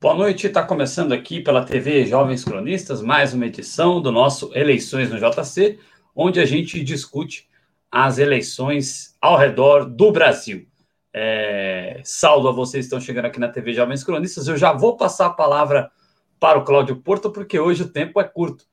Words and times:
Boa 0.00 0.14
noite, 0.14 0.46
está 0.46 0.62
começando 0.62 1.12
aqui 1.12 1.40
pela 1.40 1.64
TV 1.64 2.06
Jovens 2.06 2.44
Cronistas, 2.44 3.02
mais 3.02 3.34
uma 3.34 3.46
edição 3.46 4.00
do 4.00 4.12
nosso 4.12 4.48
Eleições 4.56 5.10
no 5.10 5.18
JC, 5.18 5.80
onde 6.14 6.38
a 6.38 6.46
gente 6.46 6.84
discute 6.84 7.48
as 7.90 8.16
eleições 8.16 9.16
ao 9.20 9.36
redor 9.36 9.86
do 9.86 10.12
Brasil. 10.12 10.68
É, 11.12 12.00
saldo 12.04 12.46
a 12.46 12.52
vocês 12.52 12.84
que 12.84 12.86
estão 12.86 13.00
chegando 13.00 13.24
aqui 13.24 13.40
na 13.40 13.48
TV 13.48 13.72
Jovens 13.72 14.04
Cronistas. 14.04 14.46
Eu 14.46 14.56
já 14.56 14.72
vou 14.72 14.96
passar 14.96 15.26
a 15.26 15.30
palavra 15.30 15.90
para 16.38 16.60
o 16.60 16.64
Cláudio 16.64 17.02
Porto, 17.02 17.32
porque 17.32 17.58
hoje 17.58 17.82
o 17.82 17.88
tempo 17.88 18.20
é 18.20 18.24
curto. 18.24 18.66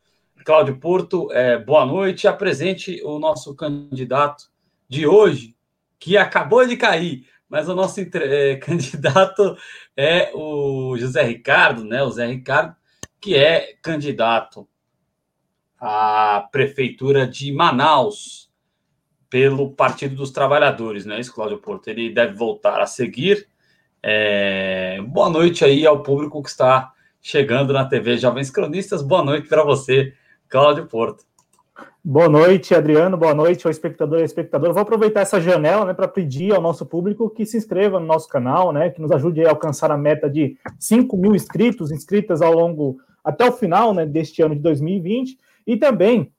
Cláudio 0.45 0.77
Porto, 0.77 1.31
é, 1.31 1.57
boa 1.57 1.87
noite. 1.87 2.27
Apresente 2.27 3.01
o 3.03 3.17
nosso 3.17 3.55
candidato 3.55 4.43
de 4.87 5.07
hoje, 5.07 5.55
que 5.97 6.17
acabou 6.17 6.67
de 6.67 6.77
cair, 6.77 7.25
mas 7.55 7.69
o 7.69 7.73
nosso 7.73 8.01
é, 8.01 8.57
candidato 8.59 9.57
é 9.95 10.29
o 10.35 10.97
José 10.97 11.23
Ricardo, 11.23 11.85
né? 11.85 12.03
O 12.03 12.11
Zé 12.11 12.27
Ricardo, 12.27 12.75
que 13.17 13.33
é 13.33 13.77
candidato 13.81 14.67
à 15.79 16.49
prefeitura 16.51 17.25
de 17.25 17.53
Manaus 17.53 18.51
pelo 19.29 19.71
Partido 19.71 20.15
dos 20.15 20.31
Trabalhadores, 20.31 21.05
né? 21.05 21.17
Isso, 21.17 21.33
Cláudio 21.33 21.59
Porto. 21.59 21.87
Ele 21.87 22.09
deve 22.09 22.33
voltar 22.33 22.81
a 22.81 22.85
seguir. 22.85 23.47
É... 24.03 25.01
Boa 25.07 25.29
noite 25.29 25.63
aí 25.63 25.87
ao 25.87 26.03
público 26.03 26.43
que 26.43 26.49
está 26.49 26.91
chegando 27.21 27.71
na 27.71 27.85
TV 27.85 28.17
Jovens 28.17 28.49
Cronistas. 28.51 29.01
Boa 29.01 29.23
noite 29.23 29.47
para 29.47 29.63
você, 29.63 30.13
Cláudio 30.49 30.87
Porto. 30.87 31.23
Boa 32.03 32.29
noite, 32.29 32.73
Adriano. 32.73 33.17
Boa 33.17 33.33
noite 33.33 33.67
ao 33.67 33.71
espectador 33.71 34.19
e 34.19 34.23
espectadora. 34.23 34.71
Vou 34.71 34.81
aproveitar 34.81 35.21
essa 35.21 35.41
janela 35.41 35.85
né, 35.85 35.93
para 35.93 36.07
pedir 36.07 36.53
ao 36.53 36.61
nosso 36.61 36.85
público 36.85 37.29
que 37.29 37.45
se 37.45 37.57
inscreva 37.57 37.99
no 37.99 38.05
nosso 38.05 38.29
canal, 38.29 38.71
né, 38.71 38.89
que 38.89 39.01
nos 39.01 39.11
ajude 39.11 39.43
a 39.43 39.49
alcançar 39.49 39.91
a 39.91 39.97
meta 39.97 40.29
de 40.29 40.57
5 40.79 41.17
mil 41.17 41.35
inscritos, 41.35 41.91
inscritas 41.91 42.41
ao 42.41 42.53
longo, 42.53 42.97
até 43.23 43.45
o 43.45 43.51
final 43.51 43.93
né, 43.93 44.05
deste 44.05 44.41
ano 44.41 44.55
de 44.55 44.61
2020. 44.61 45.37
E 45.67 45.75
também 45.75 46.31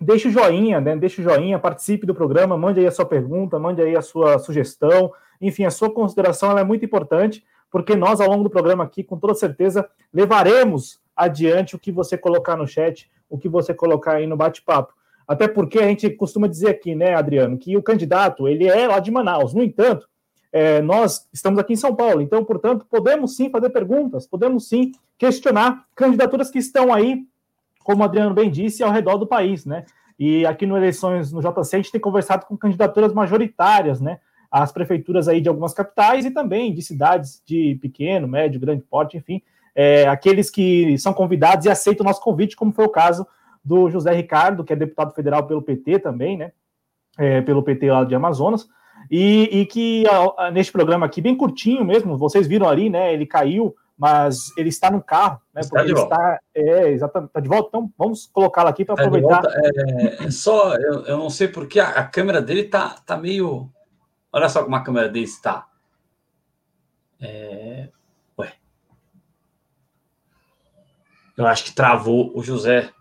deixe 0.00 0.28
o 0.28 0.30
joinha, 0.30 0.80
né, 0.80 0.94
deixe 0.94 1.20
o 1.20 1.24
joinha, 1.24 1.58
participe 1.58 2.06
do 2.06 2.14
programa, 2.14 2.56
mande 2.56 2.78
aí 2.78 2.86
a 2.86 2.92
sua 2.92 3.06
pergunta, 3.06 3.58
mande 3.58 3.82
aí 3.82 3.96
a 3.96 4.02
sua 4.02 4.38
sugestão. 4.38 5.10
Enfim, 5.40 5.64
a 5.64 5.70
sua 5.70 5.90
consideração 5.92 6.56
é 6.56 6.62
muito 6.62 6.84
importante, 6.84 7.44
porque 7.70 7.96
nós, 7.96 8.20
ao 8.20 8.28
longo 8.28 8.44
do 8.44 8.50
programa 8.50 8.84
aqui, 8.84 9.02
com 9.02 9.18
toda 9.18 9.34
certeza, 9.34 9.88
levaremos 10.12 11.00
adiante 11.18 11.74
o 11.74 11.78
que 11.78 11.90
você 11.90 12.16
colocar 12.16 12.56
no 12.56 12.66
chat, 12.66 13.10
o 13.28 13.36
que 13.36 13.48
você 13.48 13.74
colocar 13.74 14.14
aí 14.14 14.26
no 14.26 14.36
bate-papo. 14.36 14.94
Até 15.26 15.46
porque 15.46 15.78
a 15.78 15.86
gente 15.86 16.08
costuma 16.10 16.46
dizer 16.46 16.68
aqui, 16.68 16.94
né, 16.94 17.14
Adriano, 17.14 17.58
que 17.58 17.76
o 17.76 17.82
candidato 17.82 18.48
ele 18.48 18.66
é 18.66 18.86
lá 18.86 18.98
de 18.98 19.10
Manaus. 19.10 19.52
No 19.52 19.62
entanto, 19.62 20.08
é, 20.50 20.80
nós 20.80 21.28
estamos 21.32 21.58
aqui 21.58 21.74
em 21.74 21.76
São 21.76 21.94
Paulo, 21.94 22.22
então, 22.22 22.42
portanto, 22.44 22.86
podemos 22.88 23.36
sim 23.36 23.50
fazer 23.50 23.68
perguntas, 23.68 24.26
podemos 24.26 24.68
sim 24.68 24.92
questionar 25.18 25.84
candidaturas 25.94 26.50
que 26.50 26.58
estão 26.58 26.94
aí, 26.94 27.26
como 27.84 28.02
o 28.02 28.04
Adriano 28.04 28.34
bem 28.34 28.50
disse, 28.50 28.82
ao 28.82 28.90
redor 28.90 29.18
do 29.18 29.26
país, 29.26 29.66
né? 29.66 29.84
E 30.18 30.46
aqui 30.46 30.66
no 30.66 30.76
Eleições 30.76 31.30
no 31.30 31.40
JC 31.40 31.76
a 31.76 31.78
gente 31.78 31.92
tem 31.92 32.00
conversado 32.00 32.46
com 32.46 32.56
candidaturas 32.56 33.12
majoritárias, 33.12 34.00
né? 34.00 34.18
As 34.50 34.72
prefeituras 34.72 35.28
aí 35.28 35.40
de 35.40 35.48
algumas 35.48 35.74
capitais 35.74 36.24
e 36.24 36.30
também 36.30 36.72
de 36.72 36.80
cidades 36.80 37.42
de 37.44 37.78
pequeno, 37.82 38.26
médio, 38.26 38.58
grande 38.58 38.82
porte, 38.82 39.18
enfim, 39.18 39.42
é, 39.80 40.08
aqueles 40.08 40.50
que 40.50 40.98
são 40.98 41.12
convidados 41.12 41.64
e 41.64 41.70
aceitam 41.70 42.04
o 42.04 42.08
nosso 42.08 42.20
convite, 42.20 42.56
como 42.56 42.72
foi 42.72 42.84
o 42.84 42.88
caso 42.88 43.24
do 43.64 43.88
José 43.88 44.12
Ricardo, 44.12 44.64
que 44.64 44.72
é 44.72 44.76
deputado 44.76 45.14
federal 45.14 45.46
pelo 45.46 45.62
PT 45.62 46.00
também, 46.00 46.36
né? 46.36 46.50
É, 47.16 47.40
pelo 47.42 47.62
PT 47.62 47.88
lá 47.88 48.02
de 48.02 48.12
Amazonas, 48.12 48.68
e, 49.08 49.48
e 49.52 49.66
que 49.66 50.02
neste 50.52 50.72
programa 50.72 51.06
aqui, 51.06 51.20
bem 51.20 51.36
curtinho 51.36 51.84
mesmo, 51.84 52.18
vocês 52.18 52.48
viram 52.48 52.68
ali, 52.68 52.90
né? 52.90 53.14
Ele 53.14 53.24
caiu, 53.24 53.72
mas 53.96 54.52
ele 54.56 54.68
está 54.68 54.90
no 54.90 55.00
carro, 55.00 55.40
né? 55.54 55.60
Está 55.60 55.84
de 55.84 55.94
volta. 55.94 56.16
Está, 56.16 56.40
é, 56.56 56.88
exatamente, 56.90 57.28
está 57.28 57.40
de 57.40 57.48
volta. 57.48 57.68
Então 57.68 57.92
vamos 57.96 58.26
colocá-lo 58.26 58.70
aqui 58.70 58.84
para 58.84 58.96
aproveitar. 58.96 59.44
É, 59.46 60.24
é, 60.24 60.30
só, 60.32 60.74
eu, 60.74 61.04
eu 61.04 61.18
não 61.18 61.30
sei 61.30 61.46
porque 61.46 61.78
a, 61.78 61.90
a 61.90 62.04
câmera 62.04 62.42
dele 62.42 62.64
tá, 62.64 62.96
tá 63.06 63.16
meio. 63.16 63.70
Olha 64.32 64.48
só 64.48 64.64
como 64.64 64.74
a 64.74 64.82
câmera 64.82 65.08
dele 65.08 65.26
está. 65.26 65.68
É... 67.20 67.90
Eu 71.38 71.46
acho 71.46 71.64
que 71.64 71.72
travou 71.72 72.36
o 72.36 72.42
José 72.42 72.92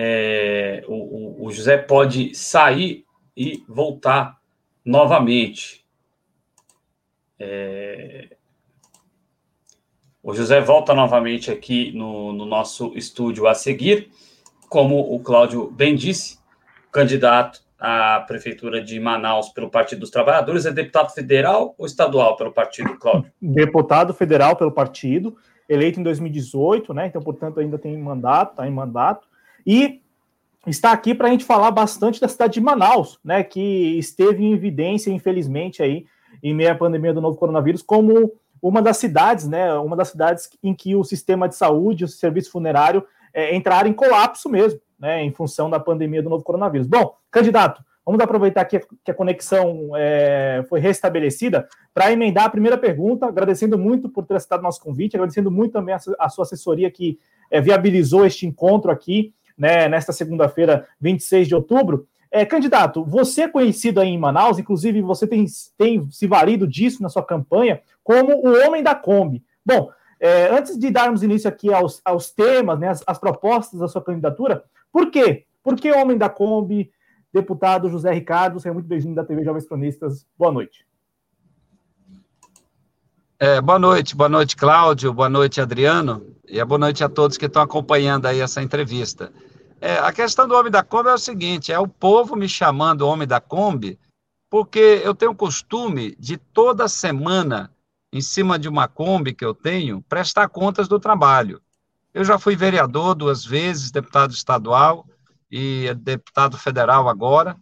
é, 0.00 0.84
o, 0.86 1.46
o, 1.46 1.50
José 1.50 1.76
pode 1.76 2.32
sair 2.32 3.04
e 3.36 3.64
voltar 3.68 4.38
novamente. 4.84 5.84
É, 7.36 8.36
o 10.22 10.32
José 10.32 10.60
volta 10.60 10.94
novamente 10.94 11.50
aqui 11.50 11.90
no, 11.96 12.32
no, 12.32 12.46
nosso 12.46 12.92
estúdio 12.94 13.48
a 13.48 13.54
seguir, 13.56 14.08
como 14.68 15.00
o 15.00 15.18
Cláudio 15.18 15.68
bem 15.68 15.96
disse, 15.96 16.38
candidato 16.92 17.60
à 17.76 18.20
Prefeitura 18.20 18.80
de 18.80 19.00
Manaus 19.00 19.48
pelo 19.48 19.68
Partido 19.68 19.98
dos 19.98 20.10
Trabalhadores, 20.10 20.64
é 20.64 20.70
deputado 20.70 21.12
federal 21.12 21.74
ou 21.76 21.86
estadual 21.86 22.36
pelo 22.36 22.52
partido, 22.52 22.96
Cláudio? 22.98 23.32
Deputado 23.42 24.14
federal 24.14 24.54
pelo 24.54 24.70
partido, 24.70 25.36
eleito 25.68 26.00
em 26.00 26.02
2018, 26.02 26.94
né? 26.94 27.06
Então, 27.06 27.20
portanto, 27.20 27.60
ainda 27.60 27.78
tem 27.78 27.96
mandato, 27.96 28.52
está 28.52 28.66
em 28.66 28.70
mandato. 28.70 29.26
E 29.66 30.00
está 30.66 30.92
aqui 30.92 31.14
para 31.14 31.28
a 31.28 31.30
gente 31.30 31.44
falar 31.44 31.70
bastante 31.70 32.20
da 32.20 32.28
cidade 32.28 32.54
de 32.54 32.60
Manaus, 32.60 33.18
né, 33.24 33.42
que 33.42 33.98
esteve 33.98 34.44
em 34.44 34.52
evidência, 34.52 35.10
infelizmente, 35.10 35.82
aí, 35.82 36.06
em 36.42 36.54
meio 36.54 36.72
à 36.72 36.74
pandemia 36.74 37.12
do 37.12 37.20
novo 37.20 37.36
coronavírus, 37.36 37.82
como 37.82 38.32
uma 38.60 38.82
das 38.82 38.96
cidades, 38.96 39.46
né, 39.46 39.72
uma 39.74 39.96
das 39.96 40.08
cidades 40.08 40.50
em 40.62 40.74
que 40.74 40.94
o 40.94 41.04
sistema 41.04 41.48
de 41.48 41.54
saúde, 41.54 42.04
o 42.04 42.08
serviço 42.08 42.50
funerário 42.50 43.04
é, 43.32 43.54
entraram 43.54 43.88
em 43.88 43.92
colapso 43.92 44.48
mesmo, 44.48 44.80
né, 44.98 45.22
em 45.22 45.32
função 45.32 45.70
da 45.70 45.78
pandemia 45.78 46.22
do 46.22 46.30
novo 46.30 46.44
coronavírus. 46.44 46.86
Bom, 46.86 47.14
candidato, 47.30 47.82
vamos 48.08 48.24
aproveitar 48.24 48.64
que, 48.64 48.80
a 49.06 49.14
conexão 49.14 49.90
é, 49.94 50.64
foi 50.66 50.80
restabelecida 50.80 51.68
para 51.92 52.10
emendar 52.10 52.46
a 52.46 52.50
primeira 52.50 52.78
pergunta, 52.78 53.26
agradecendo 53.26 53.78
muito 53.78 54.08
por 54.08 54.24
ter 54.24 54.36
aceitado 54.36 54.62
nosso 54.62 54.80
convite, 54.80 55.14
agradecendo 55.14 55.50
muito 55.50 55.72
também 55.72 55.94
a, 55.94 55.98
a 56.18 56.28
sua 56.30 56.44
assessoria 56.44 56.90
que 56.90 57.18
é, 57.50 57.60
viabilizou 57.60 58.24
este 58.24 58.46
encontro 58.46 58.90
aqui, 58.90 59.34
né, 59.58 59.88
nesta 59.88 60.10
segunda-feira, 60.10 60.88
26 60.98 61.48
de 61.48 61.54
outubro. 61.54 62.06
É, 62.30 62.46
candidato, 62.46 63.04
você 63.04 63.42
é 63.42 63.48
conhecido 63.48 64.00
aí 64.00 64.08
em 64.08 64.18
Manaus, 64.18 64.58
inclusive 64.58 65.02
você 65.02 65.26
tem, 65.26 65.44
tem 65.76 66.08
se 66.10 66.26
valido 66.26 66.66
disso 66.66 67.02
na 67.02 67.10
sua 67.10 67.22
campanha, 67.22 67.82
como 68.02 68.34
o 68.36 68.66
homem 68.66 68.82
da 68.82 68.94
Kombi. 68.94 69.44
Bom, 69.62 69.90
é, 70.18 70.48
antes 70.48 70.78
de 70.78 70.90
darmos 70.90 71.22
início 71.22 71.46
aqui 71.46 71.70
aos, 71.70 72.00
aos 72.02 72.30
temas, 72.30 72.78
né, 72.78 72.88
as, 72.88 73.04
as, 73.06 73.18
propostas 73.18 73.78
da 73.78 73.86
sua 73.86 74.02
candidatura, 74.02 74.64
por 74.90 75.10
quê? 75.10 75.44
Por 75.62 75.76
que 75.76 75.92
homem 75.92 76.16
da 76.16 76.30
Kombi, 76.30 76.90
deputado 77.32 77.88
José 77.88 78.12
Ricardo, 78.12 78.58
seja 78.58 78.72
muito 78.72 78.88
bem-vindo 78.88 79.14
da 79.14 79.24
TV 79.24 79.44
Jovens 79.44 79.66
Cronistas, 79.66 80.26
boa 80.36 80.50
noite. 80.50 80.86
É, 83.38 83.60
boa 83.60 83.78
noite, 83.78 84.16
boa 84.16 84.28
noite, 84.28 84.56
Cláudio, 84.56 85.12
boa 85.12 85.28
noite, 85.28 85.60
Adriano, 85.60 86.34
e 86.46 86.62
boa 86.64 86.78
noite 86.78 87.04
a 87.04 87.08
todos 87.08 87.36
que 87.36 87.46
estão 87.46 87.62
acompanhando 87.62 88.26
aí 88.26 88.40
essa 88.40 88.62
entrevista. 88.62 89.32
É, 89.80 89.98
a 89.98 90.12
questão 90.12 90.48
do 90.48 90.54
homem 90.54 90.72
da 90.72 90.82
Kombi 90.82 91.10
é 91.10 91.14
o 91.14 91.18
seguinte: 91.18 91.72
é 91.72 91.78
o 91.78 91.86
povo 91.86 92.34
me 92.34 92.48
chamando 92.48 93.06
homem 93.06 93.28
da 93.28 93.40
Kombi, 93.40 93.98
porque 94.50 95.00
eu 95.04 95.14
tenho 95.14 95.30
o 95.30 95.36
costume 95.36 96.16
de 96.18 96.36
toda 96.36 96.88
semana, 96.88 97.70
em 98.12 98.20
cima 98.20 98.58
de 98.58 98.68
uma 98.68 98.88
Kombi 98.88 99.34
que 99.34 99.44
eu 99.44 99.54
tenho, 99.54 100.02
prestar 100.08 100.48
contas 100.48 100.88
do 100.88 100.98
trabalho. 100.98 101.60
Eu 102.12 102.24
já 102.24 102.38
fui 102.38 102.56
vereador 102.56 103.14
duas 103.14 103.44
vezes, 103.44 103.92
deputado 103.92 104.32
estadual 104.32 105.06
e 105.50 105.92
deputado 105.94 106.56
federal 106.58 107.08
agora. 107.08 107.56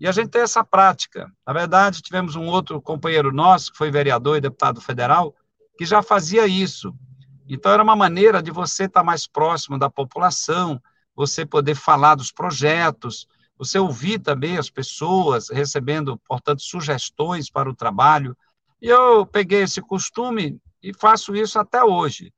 E 0.00 0.06
a 0.06 0.12
gente 0.12 0.30
tem 0.30 0.42
essa 0.42 0.64
prática. 0.64 1.30
Na 1.46 1.52
verdade, 1.52 2.02
tivemos 2.02 2.36
um 2.36 2.46
outro 2.46 2.80
companheiro 2.80 3.32
nosso, 3.32 3.72
que 3.72 3.78
foi 3.78 3.90
vereador 3.90 4.36
e 4.36 4.40
deputado 4.40 4.80
federal, 4.80 5.34
que 5.76 5.84
já 5.84 6.02
fazia 6.02 6.46
isso. 6.46 6.94
Então, 7.48 7.72
era 7.72 7.82
uma 7.82 7.96
maneira 7.96 8.42
de 8.42 8.50
você 8.50 8.84
estar 8.84 9.02
mais 9.02 9.26
próximo 9.26 9.78
da 9.78 9.90
população, 9.90 10.80
você 11.16 11.44
poder 11.44 11.74
falar 11.74 12.14
dos 12.14 12.30
projetos, 12.30 13.26
você 13.56 13.78
ouvir 13.78 14.20
também 14.20 14.56
as 14.56 14.70
pessoas, 14.70 15.48
recebendo, 15.48 16.16
portanto, 16.28 16.62
sugestões 16.62 17.50
para 17.50 17.68
o 17.68 17.74
trabalho. 17.74 18.36
E 18.80 18.88
eu 18.88 19.26
peguei 19.26 19.62
esse 19.62 19.80
costume 19.80 20.60
e 20.80 20.94
faço 20.94 21.34
isso 21.34 21.58
até 21.58 21.82
hoje. 21.82 22.32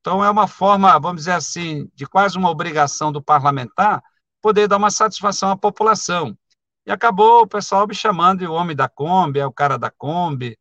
Então, 0.00 0.24
é 0.24 0.28
uma 0.28 0.48
forma, 0.48 0.98
vamos 0.98 1.22
dizer 1.22 1.32
assim, 1.32 1.88
de 1.94 2.06
quase 2.06 2.36
uma 2.36 2.50
obrigação 2.50 3.12
do 3.12 3.22
parlamentar 3.22 4.02
poder 4.44 4.68
dar 4.68 4.76
uma 4.76 4.90
satisfação 4.90 5.50
à 5.50 5.56
população. 5.56 6.36
E 6.84 6.92
acabou 6.92 7.40
o 7.40 7.46
pessoal 7.46 7.86
me 7.86 7.94
chamando 7.94 8.40
de 8.40 8.46
o 8.46 8.52
homem 8.52 8.76
da 8.76 8.86
Kombi, 8.86 9.38
é 9.38 9.46
o 9.46 9.50
cara 9.50 9.78
da 9.78 9.90
Kombi, 9.90 10.58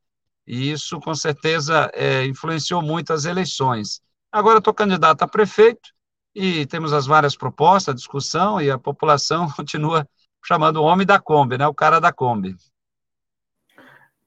e 0.47 0.71
isso 0.71 1.01
com 1.01 1.13
certeza 1.13 1.91
é, 1.94 2.25
influenciou 2.25 2.81
muito 2.81 3.12
as 3.12 3.25
eleições. 3.25 4.01
Agora 4.31 4.59
estou 4.59 4.74
candidato 4.74 5.24
a 5.24 5.27
prefeito 5.27 5.89
e 6.33 6.65
temos 6.65 6.94
as 6.94 7.06
várias 7.06 7.35
propostas, 7.35 7.94
discussão, 7.94 8.62
e 8.62 8.71
a 8.71 8.80
população 8.80 9.51
continua 9.51 10.07
chamando 10.41 10.77
o 10.77 10.83
homem 10.83 11.06
da 11.06 11.19
Kombi, 11.19 11.57
né, 11.57 11.68
o 11.68 11.74
cara 11.74 12.00
da 12.00 12.13
Kombi. 12.13 12.56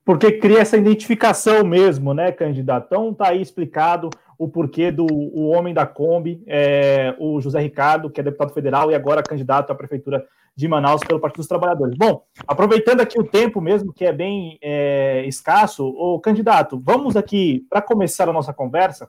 Porque 0.04 0.32
cria 0.32 0.60
essa 0.60 0.76
identificação 0.76 1.64
mesmo, 1.64 2.12
né, 2.12 2.30
candidato? 2.30 2.84
Então 2.88 3.10
está 3.10 3.28
aí 3.28 3.40
explicado 3.40 4.10
o 4.38 4.48
porquê 4.48 4.90
do 4.90 5.06
o 5.06 5.48
homem 5.48 5.72
da 5.72 5.86
Kombi, 5.86 6.42
é, 6.46 7.14
o 7.18 7.40
José 7.40 7.60
Ricardo, 7.60 8.10
que 8.10 8.20
é 8.20 8.24
deputado 8.24 8.52
federal 8.52 8.90
e 8.90 8.94
agora 8.94 9.22
candidato 9.22 9.70
à 9.70 9.74
prefeitura 9.74 10.26
de 10.54 10.66
Manaus 10.66 11.02
pelo 11.02 11.20
Partido 11.20 11.38
dos 11.38 11.48
Trabalhadores. 11.48 11.96
Bom, 11.96 12.22
aproveitando 12.46 13.00
aqui 13.00 13.20
o 13.20 13.26
tempo 13.26 13.60
mesmo, 13.60 13.92
que 13.92 14.04
é 14.04 14.12
bem 14.12 14.58
é, 14.62 15.24
escasso, 15.26 15.86
o 15.86 16.18
candidato, 16.18 16.80
vamos 16.82 17.14
aqui, 17.14 17.66
para 17.68 17.82
começar 17.82 18.28
a 18.28 18.32
nossa 18.32 18.54
conversa, 18.54 19.08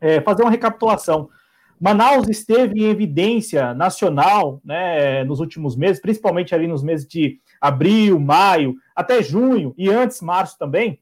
é, 0.00 0.20
fazer 0.20 0.42
uma 0.42 0.50
recapitulação. 0.50 1.28
Manaus 1.80 2.28
esteve 2.28 2.80
em 2.80 2.90
evidência 2.90 3.74
nacional 3.74 4.60
né, 4.64 5.24
nos 5.24 5.40
últimos 5.40 5.76
meses, 5.76 6.00
principalmente 6.00 6.54
ali 6.54 6.66
nos 6.66 6.82
meses 6.82 7.06
de 7.06 7.40
abril, 7.60 8.18
maio, 8.18 8.74
até 8.94 9.22
junho 9.22 9.74
e 9.76 9.88
antes 9.88 10.20
março 10.20 10.56
também, 10.58 11.00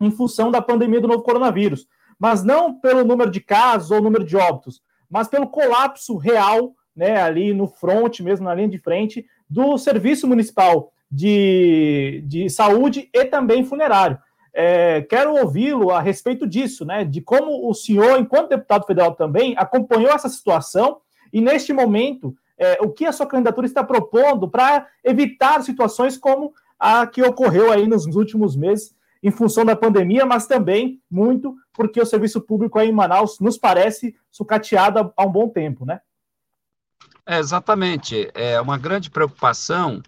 em 0.00 0.10
função 0.10 0.50
da 0.50 0.62
pandemia 0.62 1.00
do 1.00 1.08
novo 1.08 1.22
coronavírus. 1.22 1.86
Mas 2.18 2.42
não 2.42 2.78
pelo 2.78 3.04
número 3.04 3.30
de 3.30 3.40
casos 3.40 3.90
ou 3.90 4.02
número 4.02 4.24
de 4.24 4.36
óbitos, 4.36 4.82
mas 5.10 5.28
pelo 5.28 5.48
colapso 5.48 6.16
real, 6.16 6.72
né, 6.94 7.20
ali 7.20 7.52
no 7.52 7.66
front, 7.66 8.20
mesmo 8.20 8.44
na 8.44 8.54
linha 8.54 8.68
de 8.68 8.78
frente, 8.78 9.26
do 9.48 9.76
Serviço 9.78 10.26
Municipal 10.26 10.92
de, 11.10 12.24
de 12.26 12.48
Saúde 12.50 13.08
e 13.12 13.24
também 13.24 13.64
funerário. 13.64 14.18
É, 14.52 15.02
quero 15.02 15.34
ouvi-lo 15.34 15.90
a 15.90 16.00
respeito 16.00 16.46
disso, 16.46 16.84
né? 16.84 17.04
De 17.04 17.20
como 17.20 17.68
o 17.68 17.74
senhor, 17.74 18.18
enquanto 18.18 18.50
deputado 18.50 18.86
federal 18.86 19.14
também, 19.14 19.54
acompanhou 19.58 20.12
essa 20.12 20.28
situação 20.28 20.98
e, 21.32 21.40
neste 21.40 21.72
momento, 21.72 22.34
é, 22.56 22.78
o 22.80 22.90
que 22.90 23.04
a 23.04 23.12
sua 23.12 23.26
candidatura 23.26 23.66
está 23.66 23.82
propondo 23.82 24.48
para 24.48 24.86
evitar 25.02 25.62
situações 25.62 26.16
como 26.16 26.52
a 26.78 27.06
que 27.06 27.22
ocorreu 27.22 27.72
aí 27.72 27.88
nos 27.88 28.06
últimos 28.06 28.54
meses, 28.54 28.94
em 29.24 29.30
função 29.30 29.64
da 29.64 29.74
pandemia, 29.74 30.24
mas 30.24 30.46
também 30.46 31.00
muito 31.10 31.56
porque 31.72 32.00
o 32.00 32.06
serviço 32.06 32.40
público 32.40 32.78
aí 32.78 32.90
em 32.90 32.92
Manaus 32.92 33.40
nos 33.40 33.58
parece 33.58 34.14
sucateado 34.30 35.12
há 35.16 35.26
um 35.26 35.32
bom 35.32 35.48
tempo, 35.48 35.84
né? 35.84 36.00
É, 37.26 37.38
exatamente. 37.38 38.30
É 38.34 38.60
uma 38.60 38.78
grande 38.78 39.10
preocupação 39.10 40.00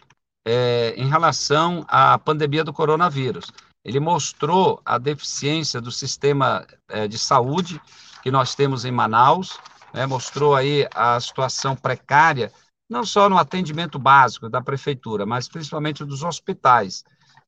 é, 0.44 0.94
em 0.96 1.08
relação 1.08 1.84
à 1.88 2.16
pandemia 2.18 2.62
do 2.62 2.72
coronavírus 2.72 3.50
ele 3.86 4.00
mostrou 4.00 4.82
a 4.84 4.98
deficiência 4.98 5.80
do 5.80 5.92
sistema 5.92 6.66
é, 6.88 7.06
de 7.06 7.16
saúde 7.16 7.80
que 8.20 8.32
nós 8.32 8.52
temos 8.52 8.84
em 8.84 8.90
Manaus, 8.90 9.60
né, 9.94 10.04
mostrou 10.06 10.56
aí 10.56 10.88
a 10.92 11.20
situação 11.20 11.76
precária, 11.76 12.52
não 12.90 13.04
só 13.04 13.28
no 13.28 13.38
atendimento 13.38 13.96
básico 13.96 14.48
da 14.48 14.60
prefeitura, 14.60 15.24
mas 15.24 15.46
principalmente 15.46 16.04
dos 16.04 16.24
hospitais. 16.24 17.04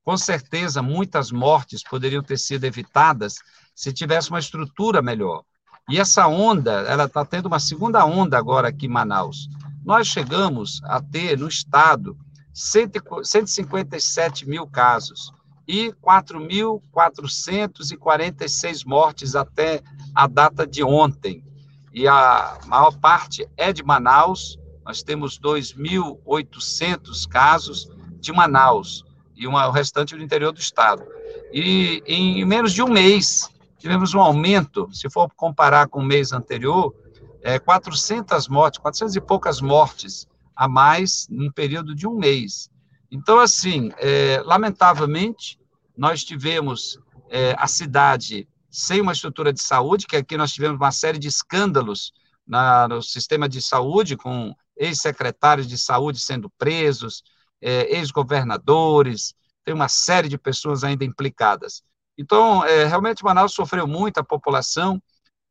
Com 0.08 0.16
certeza, 0.16 0.80
muitas 0.80 1.30
mortes 1.30 1.82
poderiam 1.82 2.22
ter 2.22 2.38
sido 2.38 2.64
evitadas 2.64 3.40
se 3.74 3.92
tivesse 3.92 4.30
uma 4.30 4.38
estrutura 4.38 5.02
melhor. 5.02 5.44
E 5.86 6.00
essa 6.00 6.26
onda, 6.26 6.80
ela 6.88 7.04
está 7.04 7.26
tendo 7.26 7.44
uma 7.44 7.60
segunda 7.60 8.06
onda 8.06 8.38
agora 8.38 8.68
aqui 8.68 8.86
em 8.86 8.88
Manaus. 8.88 9.50
Nós 9.84 10.06
chegamos 10.06 10.80
a 10.84 11.02
ter 11.02 11.36
no 11.36 11.46
estado 11.46 12.16
157 12.54 14.48
mil 14.48 14.66
casos 14.66 15.30
e 15.68 15.92
4.446 16.02 18.86
mortes 18.86 19.34
até 19.34 19.82
a 20.14 20.26
data 20.26 20.66
de 20.66 20.82
ontem. 20.82 21.44
E 21.92 22.08
a 22.08 22.58
maior 22.64 22.96
parte 22.96 23.46
é 23.58 23.74
de 23.74 23.82
Manaus, 23.82 24.58
nós 24.86 25.02
temos 25.02 25.38
2.800 25.38 27.28
casos 27.28 27.90
de 28.18 28.32
Manaus 28.32 29.06
e 29.38 29.46
uma, 29.46 29.68
o 29.68 29.70
restante 29.70 30.16
do 30.16 30.22
interior 30.22 30.52
do 30.52 30.60
estado. 30.60 31.04
E 31.52 32.02
em 32.06 32.44
menos 32.44 32.72
de 32.72 32.82
um 32.82 32.88
mês, 32.88 33.48
tivemos 33.78 34.12
um 34.12 34.20
aumento, 34.20 34.88
se 34.92 35.08
for 35.08 35.30
comparar 35.36 35.88
com 35.88 36.00
o 36.00 36.04
mês 36.04 36.32
anterior, 36.32 36.94
é, 37.40 37.58
400 37.58 38.48
mortes, 38.48 38.80
400 38.80 39.14
e 39.16 39.20
poucas 39.20 39.60
mortes 39.60 40.26
a 40.54 40.66
mais 40.66 41.28
num 41.30 41.50
período 41.50 41.94
de 41.94 42.06
um 42.06 42.14
mês. 42.14 42.68
Então, 43.10 43.38
assim, 43.38 43.92
é, 43.98 44.42
lamentavelmente, 44.44 45.58
nós 45.96 46.24
tivemos 46.24 46.98
é, 47.30 47.54
a 47.56 47.66
cidade 47.68 48.48
sem 48.70 49.00
uma 49.00 49.12
estrutura 49.12 49.52
de 49.52 49.62
saúde, 49.62 50.06
que 50.06 50.16
aqui 50.16 50.36
nós 50.36 50.52
tivemos 50.52 50.78
uma 50.78 50.92
série 50.92 51.18
de 51.18 51.28
escândalos 51.28 52.12
na, 52.46 52.88
no 52.88 53.00
sistema 53.02 53.48
de 53.48 53.62
saúde, 53.62 54.16
com 54.16 54.54
ex-secretários 54.76 55.66
de 55.66 55.78
saúde 55.78 56.20
sendo 56.20 56.50
presos, 56.50 57.22
é, 57.60 57.96
ex-governadores, 57.96 59.34
tem 59.64 59.74
uma 59.74 59.88
série 59.88 60.28
de 60.28 60.38
pessoas 60.38 60.84
ainda 60.84 61.04
implicadas. 61.04 61.82
Então, 62.16 62.64
é, 62.64 62.84
realmente, 62.84 63.24
Manaus 63.24 63.52
sofreu 63.52 63.86
muito, 63.86 64.18
a 64.18 64.24
população, 64.24 65.00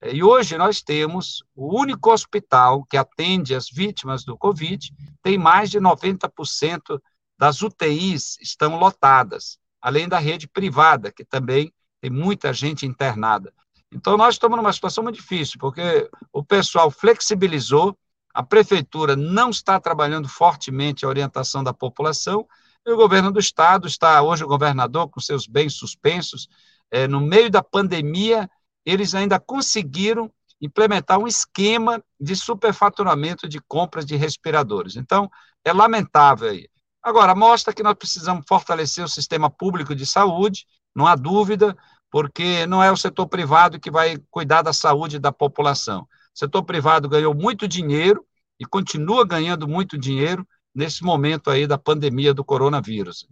é, 0.01 0.13
e 0.13 0.24
hoje 0.24 0.57
nós 0.57 0.81
temos 0.81 1.44
o 1.56 1.80
único 1.80 2.12
hospital 2.12 2.83
que 2.86 2.98
atende 2.98 3.56
as 3.56 3.69
vítimas 3.69 4.24
do 4.24 4.38
Covid, 4.38 4.94
tem 5.21 5.38
mais 5.38 5.69
de 5.69 5.80
90% 5.80 7.01
das 7.38 7.62
UTIs 7.62 8.38
estão 8.42 8.77
lotadas 8.77 9.59
além 9.81 10.07
da 10.07 10.19
rede 10.19 10.48
privada, 10.48 11.12
que 11.12 11.24
também 11.24 11.71
tem 12.01 12.12
muita 12.12 12.51
gente 12.51 12.86
internada. 12.86 13.54
Então, 13.92 14.18
nós 14.18 14.36
estamos 14.36 14.57
numa 14.57 14.74
situação 14.74 15.04
muito 15.04 15.15
difícil, 15.15 15.57
porque 15.59 16.09
o 16.31 16.44
pessoal 16.44 16.92
flexibilizou, 16.92 17.98
a 18.38 18.44
prefeitura 18.44 19.16
não 19.16 19.50
está 19.50 19.80
trabalhando 19.80 20.30
fortemente 20.30 21.04
a 21.04 21.10
orientação 21.10 21.63
da 21.63 21.74
população, 21.74 22.48
e 22.86 22.92
o 22.92 22.95
governo 22.95 23.31
do 23.31 23.39
estado 23.39 23.88
está, 23.88 24.22
hoje, 24.22 24.44
o 24.44 24.48
governador, 24.48 25.10
com 25.10 25.19
seus 25.19 25.48
bens 25.48 25.74
suspensos, 25.74 26.48
é, 26.92 27.07
no 27.07 27.19
meio 27.19 27.50
da 27.50 27.63
pandemia, 27.63 28.48
eles 28.86 29.16
ainda 29.16 29.39
conseguiram 29.39 30.31
implementar 30.62 31.18
um 31.18 31.25
esquema 31.25 32.00
de 32.19 32.36
superfaturamento 32.36 33.50
de 33.50 33.60
compras 33.60 34.06
de 34.06 34.16
respiradores. 34.16 34.98
Então, 34.98 35.28
é 35.66 35.74
lamentável 35.74 36.51
aí. 36.51 36.69
Agora, 37.01 37.33
mostra 37.33 37.74
que 37.74 37.81
nós 37.81 37.95
precisamos 37.95 38.45
fortalecer 38.48 39.04
o 39.04 39.10
sistema 39.10 39.50
público 39.50 39.95
de 39.95 40.06
saúde, 40.06 40.68
não 40.95 41.07
há 41.07 41.16
dúvida, 41.16 41.76
porque 42.11 42.68
não 42.68 42.83
é 42.83 42.92
o 42.92 42.97
setor 42.97 43.26
privado 43.26 43.80
que 43.80 43.90
vai 43.90 44.16
cuidar 44.30 44.61
da 44.61 44.73
saúde 44.73 45.18
da 45.18 45.31
população. 45.31 46.02
O 46.02 46.38
setor 46.38 46.61
privado 46.61 47.09
ganhou 47.09 47.33
muito 47.33 47.68
dinheiro 47.68 48.23
e 48.59 48.66
continua 48.66 49.26
ganhando 49.26 49.68
muito 49.68 49.97
dinheiro 49.97 50.47
nesse 50.73 51.04
momento 51.04 51.49
aí 51.49 51.66
da 51.66 51.78
pandemia 51.78 52.33
do 52.33 52.44
coronavírus. 52.44 53.28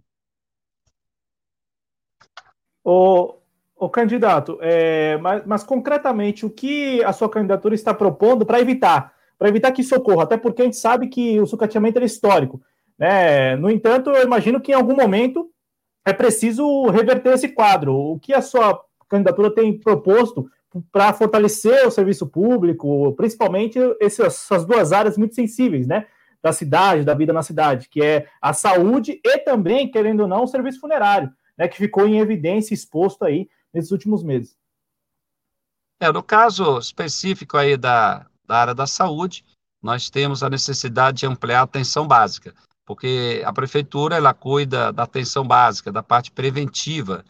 O, 2.84 3.34
o 3.76 3.88
candidato, 3.88 4.58
é, 4.60 5.16
mas, 5.18 5.44
mas 5.44 5.62
concretamente, 5.64 6.46
o 6.46 6.50
que 6.50 7.02
a 7.04 7.12
sua 7.12 7.28
candidatura 7.28 7.74
está 7.74 7.92
propondo 7.92 8.46
para 8.46 8.60
evitar? 8.60 9.12
Para 9.38 9.48
evitar 9.48 9.72
que 9.72 9.82
isso 9.82 9.94
ocorra, 9.94 10.22
até 10.22 10.36
porque 10.36 10.62
a 10.62 10.64
gente 10.64 10.76
sabe 10.76 11.08
que 11.08 11.40
o 11.40 11.46
sucateamento 11.46 11.98
é 11.98 12.04
histórico. 12.04 12.60
Né? 12.98 13.56
No 13.56 13.70
entanto, 13.70 14.10
eu 14.10 14.24
imagino 14.24 14.60
que 14.60 14.72
em 14.72 14.74
algum 14.74 14.96
momento 14.96 15.50
é 16.04 16.12
preciso 16.12 16.86
reverter 16.86 17.34
esse 17.34 17.48
quadro. 17.48 17.92
O 17.92 18.18
que 18.18 18.32
a 18.32 18.40
sua 18.40 18.80
candidatura 19.08 19.54
tem 19.54 19.78
proposto 19.78 20.48
para 20.92 21.12
fortalecer 21.12 21.86
o 21.86 21.90
serviço 21.90 22.26
público, 22.26 23.12
principalmente 23.14 23.78
essas 24.00 24.64
duas 24.64 24.92
áreas 24.92 25.16
muito 25.16 25.34
sensíveis, 25.34 25.86
né? 25.86 26.06
Da 26.42 26.52
cidade, 26.52 27.04
da 27.04 27.14
vida 27.14 27.32
na 27.32 27.42
cidade, 27.42 27.88
que 27.88 28.02
é 28.02 28.28
a 28.40 28.52
saúde 28.52 29.20
e 29.24 29.38
também, 29.38 29.90
querendo 29.90 30.20
ou 30.20 30.28
não, 30.28 30.44
o 30.44 30.48
serviço 30.48 30.80
funerário, 30.80 31.30
né? 31.56 31.68
Que 31.68 31.76
ficou 31.76 32.06
em 32.06 32.18
evidência, 32.18 32.74
exposto 32.74 33.24
aí 33.24 33.48
nesses 33.72 33.90
últimos 33.90 34.22
meses. 34.22 34.56
É, 36.00 36.12
no 36.12 36.22
caso 36.22 36.78
específico 36.78 37.56
aí 37.56 37.76
da, 37.76 38.26
da 38.46 38.56
área 38.56 38.74
da 38.74 38.86
saúde, 38.86 39.44
nós 39.82 40.10
temos 40.10 40.42
a 40.42 40.50
necessidade 40.50 41.18
de 41.18 41.26
ampliar 41.26 41.60
a 41.60 41.64
atenção 41.64 42.06
básica 42.06 42.54
porque 42.86 43.42
a 43.44 43.52
prefeitura 43.52 44.16
ela 44.16 44.32
cuida 44.32 44.92
da 44.92 45.02
atenção 45.02 45.44
básica, 45.44 45.90
da 45.90 46.02
parte 46.02 46.30
preventiva. 46.30 47.24